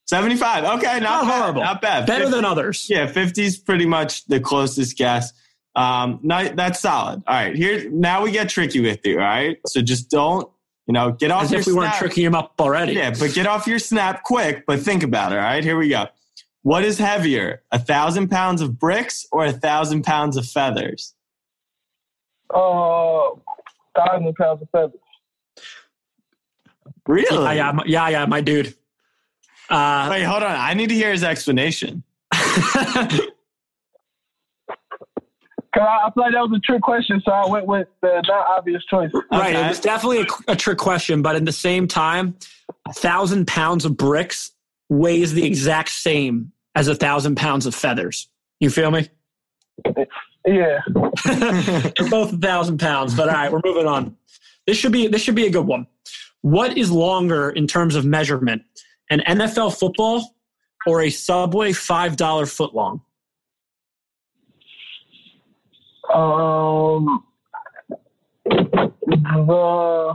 75. 0.09 0.63
Okay, 0.63 0.99
not, 0.99 1.01
not 1.01 1.21
bad, 1.23 1.39
horrible. 1.39 1.61
Not 1.61 1.81
bad. 1.81 2.07
Better 2.07 2.25
50 2.25 2.35
than 2.35 2.45
others. 2.45 2.87
Yeah, 2.89 3.05
50 3.05 3.45
is 3.45 3.57
pretty 3.57 3.85
much 3.85 4.25
the 4.25 4.39
closest 4.39 4.97
guess. 4.97 5.31
Um, 5.75 6.19
not, 6.23 6.55
that's 6.55 6.79
solid. 6.79 7.23
All 7.27 7.35
right, 7.35 7.55
here 7.55 7.89
now 7.91 8.23
we 8.23 8.31
get 8.31 8.49
tricky 8.49 8.81
with 8.81 8.99
you. 9.05 9.13
All 9.19 9.25
right, 9.25 9.57
so 9.67 9.81
just 9.81 10.09
don't, 10.09 10.49
you 10.89 10.93
know, 10.93 11.11
get 11.11 11.29
off 11.29 11.43
As 11.43 11.51
your 11.51 11.59
if 11.59 11.67
we 11.67 11.73
weren't 11.73 11.93
tricking 11.93 12.25
him 12.25 12.33
up 12.33 12.55
already. 12.59 12.93
Yeah, 12.93 13.11
but 13.11 13.35
get 13.35 13.45
off 13.45 13.67
your 13.67 13.77
snap 13.77 14.23
quick. 14.23 14.65
But 14.65 14.79
think 14.79 15.03
about 15.03 15.31
it. 15.31 15.35
All 15.35 15.43
right, 15.43 15.63
here 15.63 15.77
we 15.77 15.87
go. 15.87 16.07
What 16.63 16.83
is 16.83 16.97
heavier, 16.97 17.61
a 17.71 17.77
thousand 17.77 18.29
pounds 18.29 18.59
of 18.59 18.79
bricks 18.79 19.27
or 19.31 19.45
a 19.45 19.51
thousand 19.51 20.01
pounds 20.01 20.35
of 20.35 20.47
feathers? 20.47 21.13
Uh, 22.51 23.29
thousand 23.95 24.33
pounds 24.35 24.63
of 24.63 24.69
feathers. 24.71 24.99
Really? 27.05 27.43
Yeah, 27.43 27.51
yeah, 27.51 27.71
my, 27.71 27.83
yeah, 27.85 28.09
yeah, 28.09 28.25
my 28.25 28.41
dude. 28.41 28.73
Uh, 29.69 30.07
Wait, 30.09 30.23
hold 30.23 30.41
on. 30.41 30.55
I 30.55 30.73
need 30.73 30.89
to 30.89 30.95
hear 30.95 31.11
his 31.11 31.23
explanation. 31.23 32.01
Cause 35.73 35.83
I, 35.87 36.07
I 36.07 36.11
feel 36.11 36.23
like 36.23 36.33
that 36.33 36.41
was 36.41 36.57
a 36.57 36.59
trick 36.59 36.81
question, 36.81 37.21
so 37.23 37.31
I 37.31 37.47
went 37.47 37.67
with 37.67 37.87
the 38.01 38.23
not 38.27 38.47
obvious 38.57 38.83
choice. 38.85 39.11
Right. 39.31 39.55
Okay. 39.55 39.65
It 39.65 39.69
was 39.69 39.79
definitely 39.79 40.21
a, 40.21 40.53
a 40.53 40.55
trick 40.55 40.79
question, 40.79 41.21
but 41.21 41.35
at 41.35 41.45
the 41.45 41.51
same 41.51 41.87
time, 41.87 42.35
a 42.87 42.93
thousand 42.93 43.47
pounds 43.47 43.85
of 43.85 43.95
bricks 43.95 44.51
weighs 44.89 45.33
the 45.33 45.45
exact 45.45 45.89
same 45.89 46.51
as 46.75 46.87
a 46.87 46.95
thousand 46.95 47.35
pounds 47.35 47.65
of 47.65 47.75
feathers. 47.75 48.29
You 48.59 48.69
feel 48.69 48.91
me? 48.91 49.09
Yeah. 50.47 50.79
They're 51.25 52.09
both 52.09 52.33
a 52.33 52.37
thousand 52.37 52.79
pounds, 52.79 53.13
but 53.13 53.27
all 53.27 53.35
right, 53.35 53.51
we're 53.51 53.61
moving 53.63 53.85
on. 53.85 54.15
This 54.65 54.77
should 54.77 54.91
be 54.91 55.07
this 55.07 55.21
should 55.21 55.35
be 55.35 55.45
a 55.45 55.49
good 55.49 55.67
one. 55.67 55.85
What 56.41 56.77
is 56.77 56.89
longer 56.89 57.49
in 57.49 57.67
terms 57.67 57.95
of 57.95 58.05
measurement, 58.05 58.63
an 59.09 59.19
NFL 59.27 59.77
football 59.77 60.35
or 60.87 61.01
a 61.01 61.09
Subway 61.09 61.73
five 61.73 62.15
dollar 62.15 62.45
foot 62.45 62.73
long? 62.73 63.01
Um. 66.13 67.23
The 68.45 70.13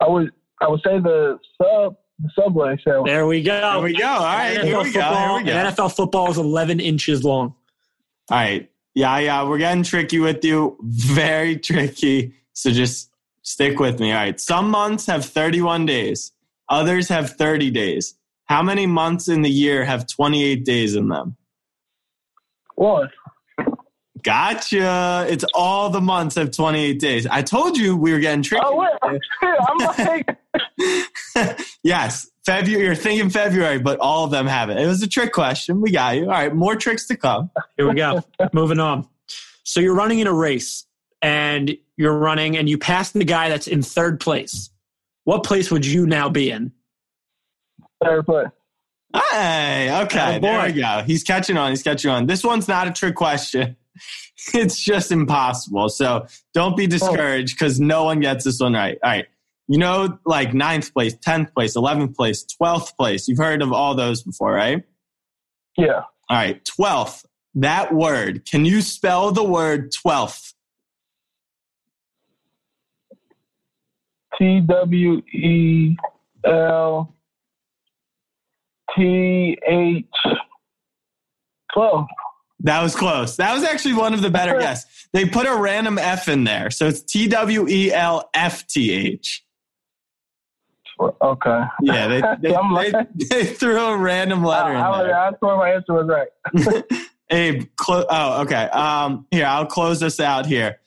I 0.00 0.08
would 0.08 0.30
I 0.60 0.68
would 0.68 0.80
say 0.84 0.98
the 0.98 1.38
sub 1.60 1.96
the 2.18 2.30
subway 2.34 2.76
sandwich. 2.84 3.10
There 3.10 3.26
we 3.26 3.42
go. 3.42 3.72
Here 3.74 3.82
we 3.82 3.96
go. 3.96 4.06
All 4.06 4.22
right, 4.22 4.56
NFL 4.56 4.64
here 4.64 4.78
we 4.78 4.84
go. 4.84 5.00
Here 5.00 5.02
football, 5.02 5.36
we 5.36 5.44
go. 5.44 5.52
NFL 5.52 5.96
football 5.96 6.30
is 6.30 6.38
eleven 6.38 6.80
inches 6.80 7.24
long. 7.24 7.54
All 8.30 8.38
right. 8.38 8.70
Yeah, 8.94 9.18
yeah, 9.18 9.46
we're 9.46 9.58
getting 9.58 9.82
tricky 9.82 10.18
with 10.20 10.42
you. 10.42 10.78
Very 10.82 11.58
tricky. 11.58 12.34
So 12.54 12.70
just 12.70 13.10
stick 13.42 13.78
with 13.78 14.00
me. 14.00 14.10
All 14.10 14.18
right. 14.18 14.40
Some 14.40 14.70
months 14.70 15.04
have 15.06 15.24
31 15.24 15.84
days, 15.84 16.32
others 16.70 17.08
have 17.08 17.30
30 17.36 17.70
days. 17.70 18.14
How 18.46 18.62
many 18.62 18.86
months 18.86 19.28
in 19.28 19.42
the 19.42 19.50
year 19.50 19.84
have 19.84 20.06
28 20.06 20.64
days 20.64 20.94
in 20.94 21.08
them? 21.08 21.36
One. 22.76 23.10
Gotcha. 24.26 25.24
It's 25.30 25.44
all 25.54 25.88
the 25.88 26.00
months 26.00 26.36
of 26.36 26.50
28 26.50 26.98
days. 26.98 27.28
I 27.28 27.42
told 27.42 27.78
you 27.78 27.96
we 27.96 28.12
were 28.12 28.18
getting 28.18 28.42
tricky. 28.42 28.64
Oh 28.66 28.74
wait, 28.74 29.20
I'm 29.40 29.78
like 29.78 31.62
yes, 31.84 32.28
February. 32.44 32.84
You're 32.84 32.96
thinking 32.96 33.30
February, 33.30 33.78
but 33.78 34.00
all 34.00 34.24
of 34.24 34.32
them 34.32 34.48
have 34.48 34.68
it. 34.68 34.78
It 34.78 34.86
was 34.88 35.00
a 35.00 35.06
trick 35.06 35.32
question. 35.32 35.80
We 35.80 35.92
got 35.92 36.16
you. 36.16 36.24
All 36.24 36.30
right, 36.30 36.52
more 36.52 36.74
tricks 36.74 37.06
to 37.06 37.16
come. 37.16 37.50
Here 37.76 37.88
we 37.88 37.94
go. 37.94 38.20
Moving 38.52 38.80
on. 38.80 39.06
So 39.62 39.78
you're 39.78 39.94
running 39.94 40.18
in 40.18 40.26
a 40.26 40.32
race 40.32 40.86
and 41.22 41.78
you're 41.96 42.18
running 42.18 42.56
and 42.56 42.68
you 42.68 42.78
pass 42.78 43.12
the 43.12 43.24
guy 43.24 43.48
that's 43.48 43.68
in 43.68 43.82
third 43.82 44.18
place. 44.18 44.70
What 45.22 45.44
place 45.44 45.70
would 45.70 45.86
you 45.86 46.04
now 46.04 46.30
be 46.30 46.50
in? 46.50 46.72
third 48.04 48.26
place. 48.26 48.48
Hey, 49.14 50.02
okay, 50.02 50.18
Attaboy. 50.18 50.40
there 50.42 50.66
we 50.66 50.72
go. 50.72 51.02
He's 51.06 51.22
catching 51.22 51.56
on. 51.56 51.70
He's 51.70 51.84
catching 51.84 52.10
on. 52.10 52.26
This 52.26 52.42
one's 52.42 52.66
not 52.66 52.88
a 52.88 52.90
trick 52.90 53.14
question. 53.14 53.76
It's 54.54 54.78
just 54.78 55.10
impossible. 55.10 55.88
So 55.88 56.26
don't 56.54 56.76
be 56.76 56.84
oh. 56.84 56.88
discouraged 56.88 57.56
because 57.58 57.80
no 57.80 58.04
one 58.04 58.20
gets 58.20 58.44
this 58.44 58.60
one 58.60 58.74
right. 58.74 58.96
All 59.02 59.10
right. 59.10 59.26
You 59.66 59.78
know, 59.78 60.18
like 60.24 60.54
ninth 60.54 60.92
place, 60.92 61.16
10th 61.16 61.52
place, 61.52 61.76
11th 61.76 62.14
place, 62.14 62.46
12th 62.62 62.96
place. 62.96 63.26
You've 63.26 63.38
heard 63.38 63.62
of 63.62 63.72
all 63.72 63.96
those 63.96 64.22
before, 64.22 64.52
right? 64.52 64.84
Yeah. 65.76 66.02
All 66.28 66.36
right. 66.36 66.64
12th. 66.64 67.24
That 67.56 67.92
word. 67.92 68.44
Can 68.44 68.64
you 68.64 68.82
spell 68.82 69.32
the 69.32 69.42
word 69.42 69.92
12th? 69.92 70.52
T 74.38 74.60
W 74.60 75.22
E 75.32 75.96
L 76.44 77.14
T 78.94 79.58
H 79.66 80.04
twelve. 81.72 82.06
That 82.60 82.82
was 82.82 82.94
close. 82.94 83.36
That 83.36 83.54
was 83.54 83.64
actually 83.64 83.94
one 83.94 84.14
of 84.14 84.22
the 84.22 84.30
better 84.30 84.58
guess. 84.60 85.06
They 85.12 85.26
put 85.26 85.46
a 85.46 85.54
random 85.54 85.98
F 85.98 86.28
in 86.28 86.44
there. 86.44 86.70
So 86.70 86.86
it's 86.86 87.02
T 87.02 87.28
W 87.28 87.68
E 87.68 87.92
L 87.92 88.28
F 88.34 88.66
T 88.66 88.92
H. 88.92 89.44
Okay. 90.98 91.62
Yeah, 91.82 92.08
they, 92.08 92.22
they, 92.40 92.56
like- 92.56 93.08
they, 93.30 93.44
threw 93.44 93.78
a 93.78 93.96
random 93.96 94.42
letter 94.42 94.70
in 94.70 94.76
I, 94.76 94.90
I, 94.90 95.02
there. 95.02 95.18
I 95.18 95.30
thought 95.32 95.58
my 95.58 95.70
answer 95.70 95.92
was 95.92 96.08
right. 96.08 96.84
Abe, 97.30 97.64
clo- 97.76 98.06
oh, 98.08 98.42
okay. 98.42 98.64
Um, 98.64 99.26
here, 99.30 99.46
I'll 99.46 99.66
close 99.66 100.00
this 100.00 100.20
out 100.20 100.46
here. 100.46 100.78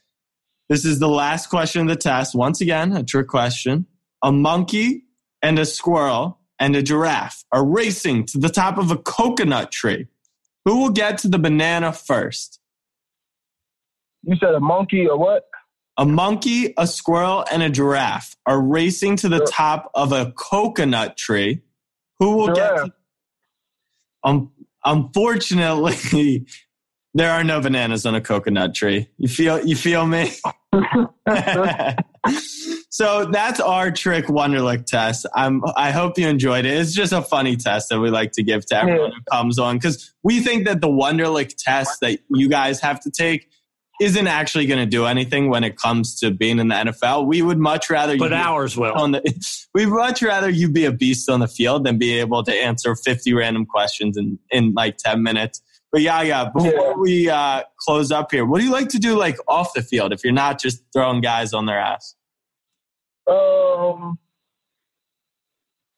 This 0.70 0.86
is 0.86 1.00
the 1.00 1.10
last 1.10 1.50
question 1.50 1.82
of 1.82 1.88
the 1.88 1.96
test. 1.96 2.34
Once 2.34 2.62
again, 2.62 2.94
a 2.94 3.04
trick 3.04 3.28
question. 3.28 3.88
A 4.24 4.32
monkey 4.32 5.04
and 5.42 5.60
a 5.60 5.66
squirrel 5.66 6.40
and 6.60 6.76
a 6.76 6.84
giraffe 6.84 7.44
are 7.52 7.66
racing 7.66 8.26
to 8.28 8.38
the 8.38 8.50
top 8.50 8.78
of 8.78 8.92
a 8.92 8.98
coconut 8.98 9.72
tree. 9.72 10.08
Who 10.70 10.82
will 10.82 10.92
get 10.92 11.18
to 11.20 11.28
the 11.28 11.40
banana 11.40 11.92
first? 11.92 12.60
You 14.22 14.36
said 14.40 14.54
a 14.54 14.60
monkey 14.60 15.08
or 15.08 15.18
what? 15.18 15.46
A 15.98 16.06
monkey, 16.06 16.76
a 16.78 16.86
squirrel, 16.86 17.44
and 17.52 17.64
a 17.64 17.72
giraffe 17.72 18.36
are 18.46 18.62
racing 18.62 19.16
to 19.16 19.30
the 19.30 19.40
top 19.52 19.90
of 19.96 20.12
a 20.12 20.32
coconut 20.34 21.18
tree. 21.18 21.64
Who 22.20 22.36
will 22.36 22.50
get 22.50 22.76
Giraffe. 22.76 22.86
to 22.86 22.94
um, 24.24 24.52
unfortunately, 24.86 26.46
there 27.16 27.32
are 27.32 27.44
no 27.44 27.62
bananas 27.62 28.06
on 28.06 28.14
a 28.14 28.22
coconut 28.22 28.76
tree. 28.76 29.10
You 29.18 29.28
feel 29.28 29.66
you 29.66 29.76
feel 29.76 30.06
me? 30.06 30.34
so 32.90 33.26
that's 33.26 33.60
our 33.60 33.92
trick 33.92 34.26
Wonderlic 34.26 34.86
test. 34.86 35.26
I'm 35.36 35.62
I 35.76 35.92
hope 35.92 36.18
you 36.18 36.28
enjoyed 36.28 36.66
it. 36.66 36.74
It's 36.78 36.94
just 36.94 37.14
a 37.14 37.22
funny 37.22 37.56
test 37.56 37.90
that 37.90 38.00
we 38.00 38.10
like 38.10 38.32
to 38.34 38.44
give 38.44 38.66
to 38.68 38.78
everyone 38.78 39.12
who 39.12 39.22
comes 39.32 39.60
on 39.60 39.78
because 39.78 40.12
we 40.24 40.40
think 40.42 40.66
that 40.66 40.82
the 40.82 40.88
Wonderlic 40.88 41.56
test 41.58 42.00
that 42.02 42.20
you 42.30 42.50
guys 42.50 42.80
have 42.82 43.00
to 43.02 43.12
take 43.12 43.48
isn't 44.02 44.28
actually 44.28 44.66
going 44.66 44.80
to 44.80 44.86
do 44.86 45.06
anything 45.06 45.50
when 45.50 45.62
it 45.64 45.76
comes 45.76 46.18
to 46.22 46.32
being 46.32 46.58
in 46.58 46.70
the 46.70 46.76
NFL. 46.76 47.28
We 47.28 47.42
would 47.42 47.58
much 47.60 47.90
rather 47.90 48.14
you 48.14 48.20
But 48.20 48.30
be- 48.30 48.36
ours 48.36 48.78
will. 48.78 48.94
on 48.94 49.12
the 49.12 49.68
we'd 49.74 49.88
much 49.88 50.22
rather 50.22 50.50
you 50.50 50.70
be 50.72 50.86
a 50.86 50.92
beast 50.92 51.30
on 51.30 51.42
the 51.42 51.48
field 51.50 51.86
than 51.86 51.98
be 51.98 52.18
able 52.20 52.44
to 52.44 52.54
answer 52.54 52.96
50 52.96 53.34
random 53.34 53.66
questions 53.66 54.18
in 54.18 54.40
in 54.52 54.74
like 54.74 54.98
10 54.98 55.22
minutes 55.22 55.62
but 55.92 56.02
yeah 56.02 56.22
yeah 56.22 56.50
before 56.50 56.72
Yeah. 56.72 56.94
we 56.94 57.30
uh 57.30 57.64
close 57.80 58.10
up 58.12 58.32
here 58.32 58.46
what 58.46 58.60
do 58.60 58.66
you 58.66 58.72
like 58.72 58.90
to 58.90 59.00
do 59.00 59.16
like 59.18 59.38
off 59.48 59.74
the 59.74 59.82
field 59.84 60.12
if 60.14 60.24
you're 60.24 60.34
not 60.34 60.60
just 60.60 60.82
throwing 60.94 61.20
guys 61.22 61.54
on 61.54 61.66
their 61.66 61.80
ass 61.80 62.16
Um, 63.30 64.18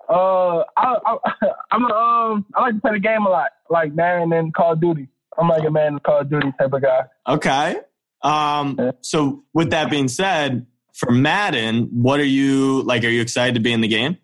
Uh, 0.09 0.63
I, 0.75 0.97
I, 1.05 1.17
I'm 1.71 1.85
a, 1.85 1.93
um, 1.93 2.45
I 2.55 2.61
like 2.61 2.75
to 2.75 2.81
play 2.81 2.91
the 2.93 2.99
game 2.99 3.25
a 3.25 3.29
lot, 3.29 3.51
like 3.69 3.93
Madden 3.93 4.33
and 4.33 4.53
Call 4.53 4.73
of 4.73 4.81
Duty. 4.81 5.07
I'm 5.37 5.47
like 5.47 5.63
a 5.63 5.71
man 5.71 5.99
Call 5.99 6.19
of 6.21 6.29
Duty 6.29 6.51
type 6.59 6.73
of 6.73 6.81
guy. 6.81 7.03
Okay. 7.27 7.77
Um, 8.21 8.75
Yeah. 8.77 8.91
so 9.01 9.43
with 9.53 9.69
that 9.69 9.89
being 9.89 10.07
said, 10.09 10.65
for 10.93 11.11
Madden, 11.11 11.87
what 11.93 12.19
are 12.19 12.25
you 12.25 12.81
like? 12.83 13.03
Are 13.05 13.09
you 13.09 13.21
excited 13.21 13.53
to 13.55 13.61
be 13.61 13.71
in 13.71 13.79
the 13.81 13.87
game? 13.87 14.17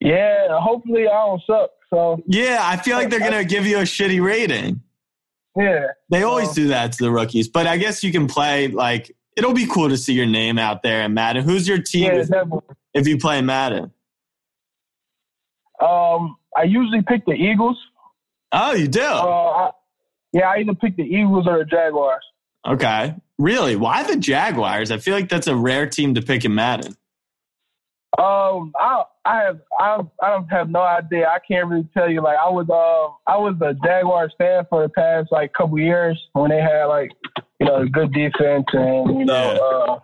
Yeah, 0.00 0.48
hopefully 0.60 1.08
I 1.08 1.12
don't 1.12 1.42
suck. 1.46 1.70
So 1.88 2.22
Yeah, 2.26 2.58
I 2.60 2.76
feel 2.76 2.96
like 2.96 3.08
they're 3.08 3.20
gonna 3.20 3.44
give 3.54 3.64
you 3.64 3.78
a 3.78 3.82
shitty 3.82 4.22
rating. 4.22 4.82
yeah, 5.56 5.86
They 6.10 6.22
always 6.24 6.48
Well- 6.48 6.54
do 6.54 6.68
that 6.68 6.92
to 6.92 7.04
the 7.04 7.10
rookies, 7.10 7.48
but 7.48 7.66
I 7.66 7.78
guess 7.78 8.04
you 8.04 8.12
can 8.12 8.26
play 8.26 8.68
like 8.68 9.16
it'll 9.36 9.54
be 9.54 9.66
cool 9.66 9.88
to 9.88 9.96
see 9.96 10.12
your 10.12 10.26
name 10.26 10.58
out 10.58 10.82
there 10.82 11.02
in 11.02 11.14
Madden. 11.14 11.44
Who's 11.44 11.66
your 11.66 11.80
team 11.80 12.12
yeah, 12.12 12.20
if, 12.20 12.30
if 12.94 13.08
you 13.08 13.18
play 13.18 13.40
Madden? 13.42 13.92
Um, 15.80 16.36
I 16.56 16.62
usually 16.64 17.02
pick 17.02 17.24
the 17.26 17.32
Eagles. 17.32 17.76
Oh, 18.52 18.72
you 18.72 18.88
do? 18.88 19.02
Uh, 19.02 19.24
I, 19.24 19.70
yeah, 20.32 20.48
I 20.48 20.58
either 20.58 20.74
pick 20.74 20.96
the 20.96 21.02
Eagles 21.02 21.46
or 21.46 21.58
the 21.58 21.64
Jaguars. 21.64 22.24
Okay. 22.66 23.14
Really? 23.38 23.76
Why 23.76 24.04
the 24.04 24.16
Jaguars? 24.16 24.90
I 24.90 24.98
feel 24.98 25.14
like 25.14 25.28
that's 25.28 25.48
a 25.48 25.56
rare 25.56 25.86
team 25.86 26.14
to 26.14 26.22
pick 26.22 26.44
in 26.44 26.54
Madden. 26.54 26.96
Um, 28.16 28.72
I 28.78 29.02
I 29.24 29.42
have 29.42 29.60
I 29.78 30.00
I 30.22 30.28
don't 30.30 30.46
have 30.48 30.70
no 30.70 30.82
idea. 30.82 31.26
I 31.26 31.38
can't 31.40 31.66
really 31.66 31.88
tell 31.92 32.08
you. 32.08 32.22
Like 32.22 32.38
I 32.38 32.48
was 32.48 32.70
um 32.70 33.16
I 33.26 33.36
was 33.36 33.56
a 33.60 33.74
Jaguars 33.84 34.32
fan 34.38 34.64
for 34.70 34.82
the 34.82 34.88
past 34.88 35.32
like 35.32 35.52
couple 35.52 35.80
years 35.80 36.16
when 36.32 36.50
they 36.50 36.60
had 36.60 36.84
like 36.84 37.10
you 37.64 37.70
know 37.70 37.86
good 37.86 38.12
defense 38.12 38.64
and 38.72 39.18
you 39.18 39.24
know 39.24 39.52
Yeah. 39.54 39.92
uh, 39.94 40.00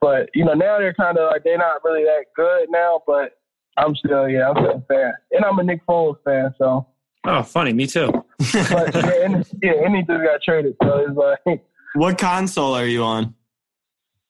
but 0.00 0.30
you 0.34 0.44
know 0.44 0.54
now 0.54 0.78
they're 0.78 0.94
kind 0.94 1.18
of 1.18 1.30
like 1.30 1.42
they're 1.44 1.58
not 1.58 1.82
really 1.84 2.04
that 2.04 2.24
good 2.36 2.68
now. 2.70 3.02
But 3.06 3.38
I'm 3.76 3.94
still 3.96 4.28
yeah 4.28 4.48
I'm 4.50 4.56
still 4.56 4.76
a 4.76 4.80
fan 4.92 5.12
and 5.32 5.44
I'm 5.44 5.58
a 5.58 5.62
Nick 5.62 5.84
Foles 5.86 6.16
fan. 6.24 6.54
So 6.58 6.86
Oh, 7.24 7.42
funny. 7.42 7.72
Me 7.72 7.86
too. 7.86 8.06
but 8.08 8.94
yeah, 8.94 9.24
and, 9.24 9.46
yeah 9.62 9.72
and 9.84 9.96
he 9.96 10.02
got 10.02 10.40
traded. 10.42 10.76
So 10.82 11.04
it's 11.06 11.44
like 11.46 11.64
what 11.94 12.16
console 12.16 12.74
are 12.74 12.86
you 12.86 13.02
on? 13.02 13.34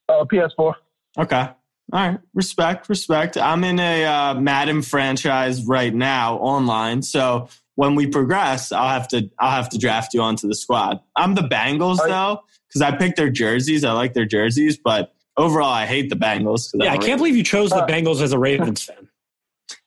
uh, 0.08 0.24
PS4. 0.24 0.74
Okay. 1.18 1.36
All 1.40 1.52
right. 1.92 2.18
Respect, 2.34 2.88
respect. 2.88 3.36
I'm 3.36 3.62
in 3.64 3.78
a 3.78 4.04
uh, 4.04 4.34
Madden 4.34 4.82
franchise 4.82 5.64
right 5.64 5.94
now 5.94 6.36
online. 6.38 7.02
So 7.02 7.48
when 7.78 7.94
we 7.94 8.08
progress, 8.08 8.72
I'll 8.72 8.88
have 8.88 9.06
to 9.08 9.30
I'll 9.38 9.52
have 9.52 9.68
to 9.68 9.78
draft 9.78 10.12
you 10.12 10.20
onto 10.20 10.48
the 10.48 10.54
squad. 10.56 10.98
I'm 11.14 11.36
the 11.36 11.42
Bengals 11.42 11.98
Oh, 12.02 12.08
though, 12.08 12.42
because 12.68 12.82
I 12.82 12.90
picked 12.96 13.16
their 13.16 13.30
jerseys. 13.30 13.84
I 13.84 13.92
like 13.92 14.14
their 14.14 14.24
jerseys, 14.26 14.76
but 14.76 15.14
overall 15.36 15.70
I 15.70 15.86
hate 15.86 16.10
the 16.10 16.16
Bengals. 16.16 16.70
Yeah, 16.74 16.90
I 16.90 16.96
don't 16.96 17.06
can't 17.06 17.18
believe 17.18 17.36
you 17.36 17.44
chose 17.44 17.70
the 17.70 17.86
Bengals 17.88 18.20
as 18.20 18.32
a 18.32 18.38
Ravens 18.38 18.82
fan. 18.82 19.08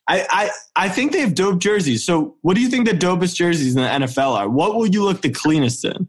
I, 0.08 0.26
I 0.30 0.50
I 0.74 0.88
think 0.88 1.12
they 1.12 1.20
have 1.20 1.34
dope 1.34 1.60
jerseys. 1.60 2.02
So, 2.02 2.34
what 2.40 2.54
do 2.54 2.62
you 2.62 2.68
think 2.70 2.88
the 2.88 2.94
dopest 2.96 3.34
jerseys 3.36 3.76
in 3.76 3.82
the 3.82 3.88
NFL 3.88 4.36
are? 4.36 4.48
What 4.48 4.74
will 4.74 4.86
you 4.86 5.04
look 5.04 5.20
the 5.20 5.28
cleanest 5.30 5.84
in? 5.84 6.08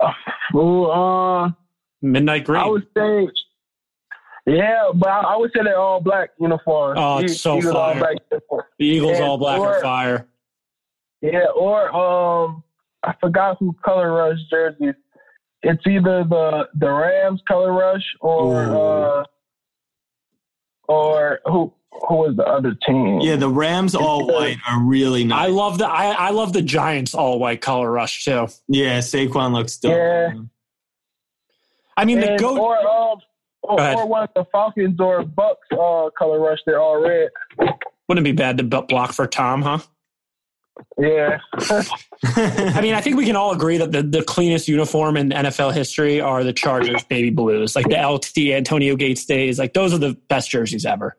Ooh, 0.56 0.86
uh, 0.86 1.50
Midnight 2.02 2.44
Green. 2.44 2.60
I 2.60 2.66
would 2.66 2.86
say, 2.96 3.28
yeah, 4.46 4.90
but 4.94 5.08
I, 5.08 5.20
I 5.20 5.36
would 5.36 5.52
say 5.54 5.62
they're 5.62 5.78
all 5.78 6.00
black 6.00 6.30
uniforms. 6.40 6.98
Oh, 7.00 7.18
it's 7.18 7.34
E- 7.34 7.36
so 7.36 7.58
Eagles 7.58 7.74
all 7.76 7.92
fire. 7.92 8.00
black 8.00 8.16
the 8.78 8.84
Eagles 8.86 9.16
and- 9.18 9.24
all 9.24 9.38
black 9.38 9.60
or- 9.60 9.76
are 9.76 9.80
fire. 9.80 10.26
Yeah, 11.22 11.46
or 11.54 11.90
um, 11.94 12.62
I 13.02 13.14
forgot 13.20 13.56
who 13.60 13.74
color 13.84 14.12
rush 14.12 14.38
jerseys. 14.50 14.94
It's 15.62 15.82
either 15.86 16.24
the 16.24 16.68
the 16.74 16.90
Rams 16.90 17.42
color 17.46 17.72
rush 17.72 18.02
or 18.20 18.62
Ooh. 18.64 18.80
uh, 18.80 19.24
or 20.88 21.40
who 21.44 21.72
who 22.08 22.14
was 22.16 22.36
the 22.36 22.44
other 22.44 22.74
team? 22.86 23.20
Yeah, 23.20 23.36
the 23.36 23.48
Rams 23.48 23.94
all 23.94 24.26
white 24.26 24.56
are 24.68 24.80
really 24.82 25.24
nice. 25.24 25.46
I 25.46 25.50
love 25.50 25.78
the 25.78 25.86
I, 25.86 26.12
I 26.12 26.30
love 26.30 26.52
the 26.52 26.62
Giants 26.62 27.14
all 27.14 27.38
white 27.38 27.60
color 27.60 27.90
rush 27.90 28.24
too. 28.24 28.48
yeah, 28.68 28.98
Saquon 29.00 29.52
looks 29.52 29.76
dope. 29.76 29.92
Yeah. 29.92 30.32
I 31.96 32.04
mean 32.06 32.20
the 32.20 32.30
And- 32.32 32.40
goat 32.40 32.58
or 32.58 32.76
um. 32.86 33.18
Or, 33.62 33.76
Go 33.76 33.92
or 33.98 34.08
one 34.08 34.22
of 34.22 34.30
the 34.34 34.46
Falcons 34.50 34.98
or 34.98 35.22
Bucks 35.22 35.68
uh, 35.72 36.08
color 36.18 36.40
rush. 36.40 36.58
They're 36.64 36.80
all 36.80 36.98
red. 36.98 37.28
wouldn't 38.08 38.26
it 38.26 38.30
be 38.30 38.32
bad 38.34 38.56
to 38.56 38.64
block 38.64 39.12
for 39.12 39.26
Tom, 39.26 39.60
huh? 39.60 39.80
Yeah. 40.98 41.38
I 42.36 42.80
mean, 42.82 42.94
I 42.94 43.00
think 43.00 43.16
we 43.16 43.24
can 43.24 43.36
all 43.36 43.52
agree 43.52 43.78
that 43.78 43.92
the, 43.92 44.02
the 44.02 44.22
cleanest 44.22 44.68
uniform 44.68 45.16
in 45.16 45.30
NFL 45.30 45.72
history 45.72 46.20
are 46.20 46.44
the 46.44 46.52
Chargers 46.52 47.02
baby 47.04 47.30
blues, 47.30 47.74
like 47.74 47.88
the 47.88 47.96
LT 47.96 48.38
Antonio 48.54 48.96
Gates 48.96 49.24
days. 49.24 49.58
Like 49.58 49.72
those 49.72 49.94
are 49.94 49.98
the 49.98 50.14
best 50.28 50.50
jerseys 50.50 50.84
ever. 50.84 51.16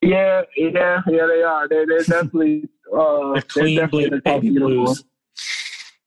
Yeah, 0.00 0.42
yeah, 0.56 1.00
yeah, 1.08 1.26
they 1.26 1.42
are. 1.42 1.68
They, 1.68 1.84
they're 1.84 1.98
definitely, 2.06 2.68
uh, 2.92 2.96
The 2.96 3.32
they're 3.34 3.42
clean 3.42 3.76
definitely 3.78 4.08
blue 4.08 4.16
the 4.16 4.22
top 4.22 4.40
baby 4.40 4.46
uniform. 4.54 4.84
blues. 4.84 5.04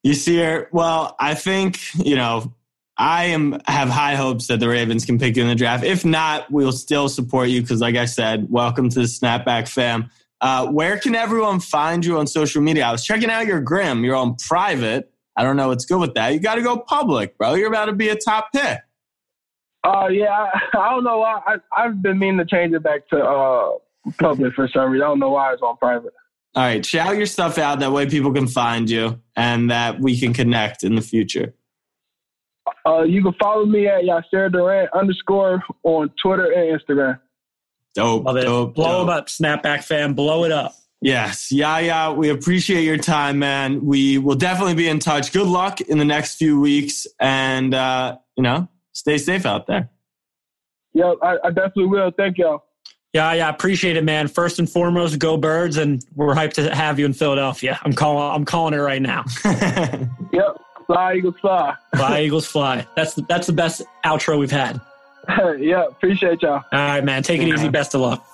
you 0.04 0.14
see 0.14 0.38
her. 0.38 0.70
Well, 0.72 1.16
I 1.20 1.34
think 1.36 1.80
you 1.96 2.16
know. 2.16 2.54
I 2.98 3.26
am 3.26 3.60
have 3.68 3.90
high 3.90 4.16
hopes 4.16 4.48
that 4.48 4.62
the 4.62 4.70
Ravens 4.70 5.04
can 5.04 5.20
pick 5.20 5.36
you 5.36 5.42
in 5.44 5.50
the 5.50 5.56
draft. 5.56 5.84
If 5.84 6.06
not, 6.06 6.50
we'll 6.50 6.72
still 6.72 7.10
support 7.10 7.50
you 7.50 7.60
because, 7.60 7.82
like 7.82 7.98
I 7.98 8.06
said, 8.06 8.50
welcome 8.50 8.88
to 8.88 9.00
the 9.00 9.06
Snapback 9.06 9.68
fam. 9.68 10.10
Uh, 10.41 10.67
where 10.67 10.98
can 10.98 11.15
everyone 11.15 11.60
find 11.60 12.06
you 12.06 12.17
on 12.17 12.28
social 12.28 12.62
media? 12.62 12.86
I 12.86 12.91
was 12.91 13.04
checking 13.04 13.30
out 13.30 13.45
your 13.48 13.62
Grim. 13.62 14.04
You're 14.04 14.15
on 14.15 14.36
private. 14.36 15.12
I 15.38 15.43
don't 15.43 15.58
know 15.58 15.69
what's 15.69 15.86
good 15.86 16.00
with 16.00 16.13
that. 16.15 16.34
You 16.34 16.39
got 16.39 16.56
to 16.56 16.62
go 16.62 16.78
public, 16.78 17.38
bro. 17.38 17.56
You're 17.56 17.67
about 17.67 17.86
to 17.86 17.93
be 17.93 18.10
a 18.10 18.15
top 18.15 18.50
pick. 18.54 18.80
Uh, 19.84 20.08
yeah, 20.08 20.30
I, 20.30 20.78
I 20.78 20.89
don't 20.91 21.04
know 21.04 21.19
why. 21.19 21.41
I, 21.45 21.56
I've 21.78 22.02
been 22.02 22.17
meaning 22.19 22.38
to 22.39 22.45
change 22.45 22.74
it 22.74 22.84
back 22.84 23.08
to 23.10 23.24
uh, 23.24 23.71
public 24.19 24.54
for 24.54 24.67
some 24.74 24.91
reason. 24.91 25.04
I 25.04 25.10
don't 25.10 25.19
know 25.19 25.30
why 25.32 25.54
it's 25.54 25.62
on 25.62 25.78
private. 25.78 26.13
All 26.56 26.63
right, 26.63 26.86
shout 26.86 27.17
your 27.17 27.26
stuff 27.26 27.58
out. 27.58 27.80
That 27.80 27.91
way 27.91 28.06
people 28.06 28.34
can 28.34 28.48
find 28.48 28.89
you 28.89 29.21
and 29.36 29.69
that 29.71 30.00
we 30.00 30.17
can 30.17 30.34
connect 30.34 30.84
in 30.84 30.95
the 30.95 31.02
future. 31.02 31.54
Uh, 32.88 33.04
you 33.04 33.21
can 33.21 33.34
follow 33.34 33.65
me 33.65 33.88
at 33.88 34.04
Yasir 34.04 34.52
Durant 34.52 34.89
underscore 34.93 35.62
on 35.84 36.10
Twitter 36.21 36.52
and 36.52 36.80
Instagram. 36.80 37.19
Dope, 37.95 38.25
Love 38.25 38.38
it. 38.38 38.41
dope, 38.43 38.75
Blow 38.75 38.86
dope. 38.86 39.08
them 39.08 39.10
up, 39.10 39.27
Snapback 39.27 39.84
fam. 39.84 40.13
Blow 40.13 40.43
it 40.43 40.51
up. 40.51 40.75
Yes, 41.01 41.51
yeah, 41.51 41.79
yeah. 41.79 42.12
We 42.12 42.29
appreciate 42.29 42.84
your 42.84 42.97
time, 42.97 43.39
man. 43.39 43.86
We 43.86 44.17
will 44.17 44.36
definitely 44.36 44.73
be 44.75 44.88
in 44.88 44.99
touch. 44.99 45.31
Good 45.31 45.47
luck 45.47 45.79
in 45.81 45.97
the 45.97 46.05
next 46.05 46.36
few 46.36 46.60
weeks, 46.60 47.05
and 47.19 47.73
uh, 47.73 48.17
you 48.36 48.43
know, 48.43 48.67
stay 48.93 49.17
safe 49.17 49.45
out 49.45 49.67
there. 49.67 49.89
Yeah, 50.93 51.13
I, 51.21 51.38
I 51.43 51.49
definitely 51.49 51.88
will. 51.88 52.12
Thank 52.15 52.38
y'all. 52.38 52.63
Yeah, 53.13 53.31
yeah, 53.34 53.49
appreciate 53.49 53.95
it, 53.97 54.03
man. 54.03 54.27
First 54.27 54.60
and 54.60 54.69
foremost, 54.69 55.19
go 55.19 55.38
birds, 55.38 55.77
and 55.77 56.03
we're 56.15 56.34
hyped 56.34 56.53
to 56.53 56.73
have 56.75 56.99
you 56.99 57.05
in 57.05 57.13
Philadelphia. 57.13 57.79
I'm 57.84 57.93
calling. 57.93 58.34
I'm 58.36 58.43
calling 58.45 58.73
it 58.73 58.77
right 58.77 59.01
now. 59.01 59.23
Yep, 60.34 60.58
fly 60.88 61.13
Eagles 61.15 61.36
fly. 61.39 61.75
Fly 61.95 62.21
Eagles 62.21 62.45
fly. 62.45 62.86
That's 62.97 63.13
the, 63.13 63.21
that's 63.29 63.47
the 63.47 63.53
best 63.53 63.81
outro 64.03 64.38
we've 64.38 64.51
had. 64.51 64.81
yeah, 65.60 65.86
appreciate 65.88 66.42
y'all. 66.42 66.64
All 66.72 66.80
right, 66.80 67.04
man. 67.04 67.24
Take 67.24 67.42
it 67.42 67.48
easy. 67.48 67.70
Best 67.70 67.96
of 67.96 68.02
luck. 68.02 68.26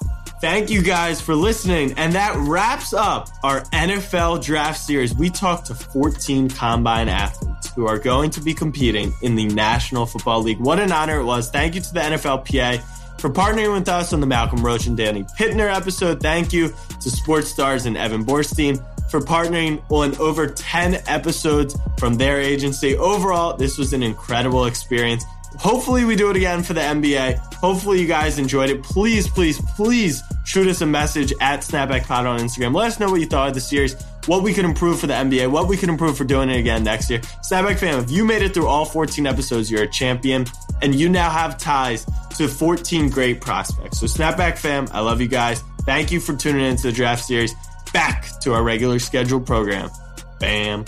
Thank 0.41 0.71
you 0.71 0.81
guys 0.81 1.21
for 1.21 1.35
listening. 1.35 1.93
And 1.97 2.13
that 2.13 2.35
wraps 2.35 2.93
up 2.93 3.29
our 3.43 3.61
NFL 3.65 4.43
draft 4.43 4.79
series. 4.79 5.13
We 5.13 5.29
talked 5.29 5.67
to 5.67 5.75
14 5.75 6.49
combine 6.49 7.09
athletes 7.09 7.71
who 7.75 7.85
are 7.87 7.99
going 7.99 8.31
to 8.31 8.41
be 8.41 8.55
competing 8.55 9.13
in 9.21 9.35
the 9.35 9.45
National 9.45 10.07
Football 10.07 10.41
League. 10.41 10.59
What 10.59 10.79
an 10.79 10.91
honor 10.91 11.19
it 11.19 11.25
was. 11.25 11.51
Thank 11.51 11.75
you 11.75 11.81
to 11.81 11.93
the 11.93 11.99
NFLPA 11.99 12.81
for 13.19 13.29
partnering 13.29 13.71
with 13.71 13.87
us 13.87 14.13
on 14.13 14.19
the 14.19 14.25
Malcolm 14.25 14.65
Roach 14.65 14.87
and 14.87 14.97
Danny 14.97 15.23
Pittner 15.37 15.71
episode. 15.71 16.21
Thank 16.21 16.53
you 16.53 16.73
to 17.01 17.11
Sports 17.11 17.51
Stars 17.51 17.85
and 17.85 17.95
Evan 17.95 18.25
Borstein 18.25 18.83
for 19.11 19.19
partnering 19.19 19.83
on 19.91 20.15
over 20.17 20.47
10 20.47 21.03
episodes 21.05 21.77
from 21.99 22.15
their 22.15 22.41
agency. 22.41 22.95
Overall, 22.97 23.57
this 23.57 23.77
was 23.77 23.93
an 23.93 24.01
incredible 24.01 24.65
experience. 24.65 25.23
Hopefully, 25.59 26.05
we 26.05 26.15
do 26.15 26.29
it 26.29 26.37
again 26.37 26.63
for 26.63 26.73
the 26.73 26.81
NBA. 26.81 27.37
Hopefully, 27.55 28.01
you 28.01 28.07
guys 28.07 28.39
enjoyed 28.39 28.69
it. 28.69 28.83
Please, 28.83 29.27
please, 29.27 29.61
please 29.75 30.23
shoot 30.45 30.67
us 30.67 30.81
a 30.81 30.85
message 30.85 31.33
at 31.39 31.61
Snapback 31.61 32.07
Pod 32.07 32.25
on 32.25 32.39
Instagram. 32.39 32.73
Let 32.73 32.87
us 32.87 32.99
know 32.99 33.09
what 33.09 33.19
you 33.19 33.27
thought 33.27 33.49
of 33.49 33.53
the 33.53 33.61
series, 33.61 33.95
what 34.25 34.43
we 34.43 34.53
could 34.53 34.65
improve 34.65 34.99
for 34.99 35.07
the 35.07 35.13
NBA, 35.13 35.51
what 35.51 35.67
we 35.67 35.77
could 35.77 35.89
improve 35.89 36.17
for 36.17 36.23
doing 36.23 36.49
it 36.49 36.57
again 36.57 36.83
next 36.83 37.09
year. 37.09 37.19
Snapback 37.19 37.77
fam, 37.77 38.03
if 38.03 38.09
you 38.09 38.25
made 38.25 38.41
it 38.41 38.53
through 38.53 38.67
all 38.67 38.85
14 38.85 39.27
episodes, 39.27 39.69
you're 39.69 39.83
a 39.83 39.87
champion, 39.89 40.45
and 40.81 40.95
you 40.95 41.09
now 41.09 41.29
have 41.29 41.57
ties 41.57 42.05
to 42.37 42.47
14 42.47 43.09
great 43.09 43.41
prospects. 43.41 43.99
So, 43.99 44.07
Snapback 44.07 44.57
fam, 44.57 44.87
I 44.91 45.01
love 45.01 45.21
you 45.21 45.27
guys. 45.27 45.63
Thank 45.81 46.11
you 46.11 46.19
for 46.19 46.35
tuning 46.35 46.65
into 46.65 46.83
the 46.83 46.91
draft 46.91 47.23
series. 47.23 47.53
Back 47.93 48.39
to 48.41 48.53
our 48.53 48.63
regular 48.63 48.99
scheduled 48.99 49.45
program. 49.45 49.89
Bam. 50.39 50.85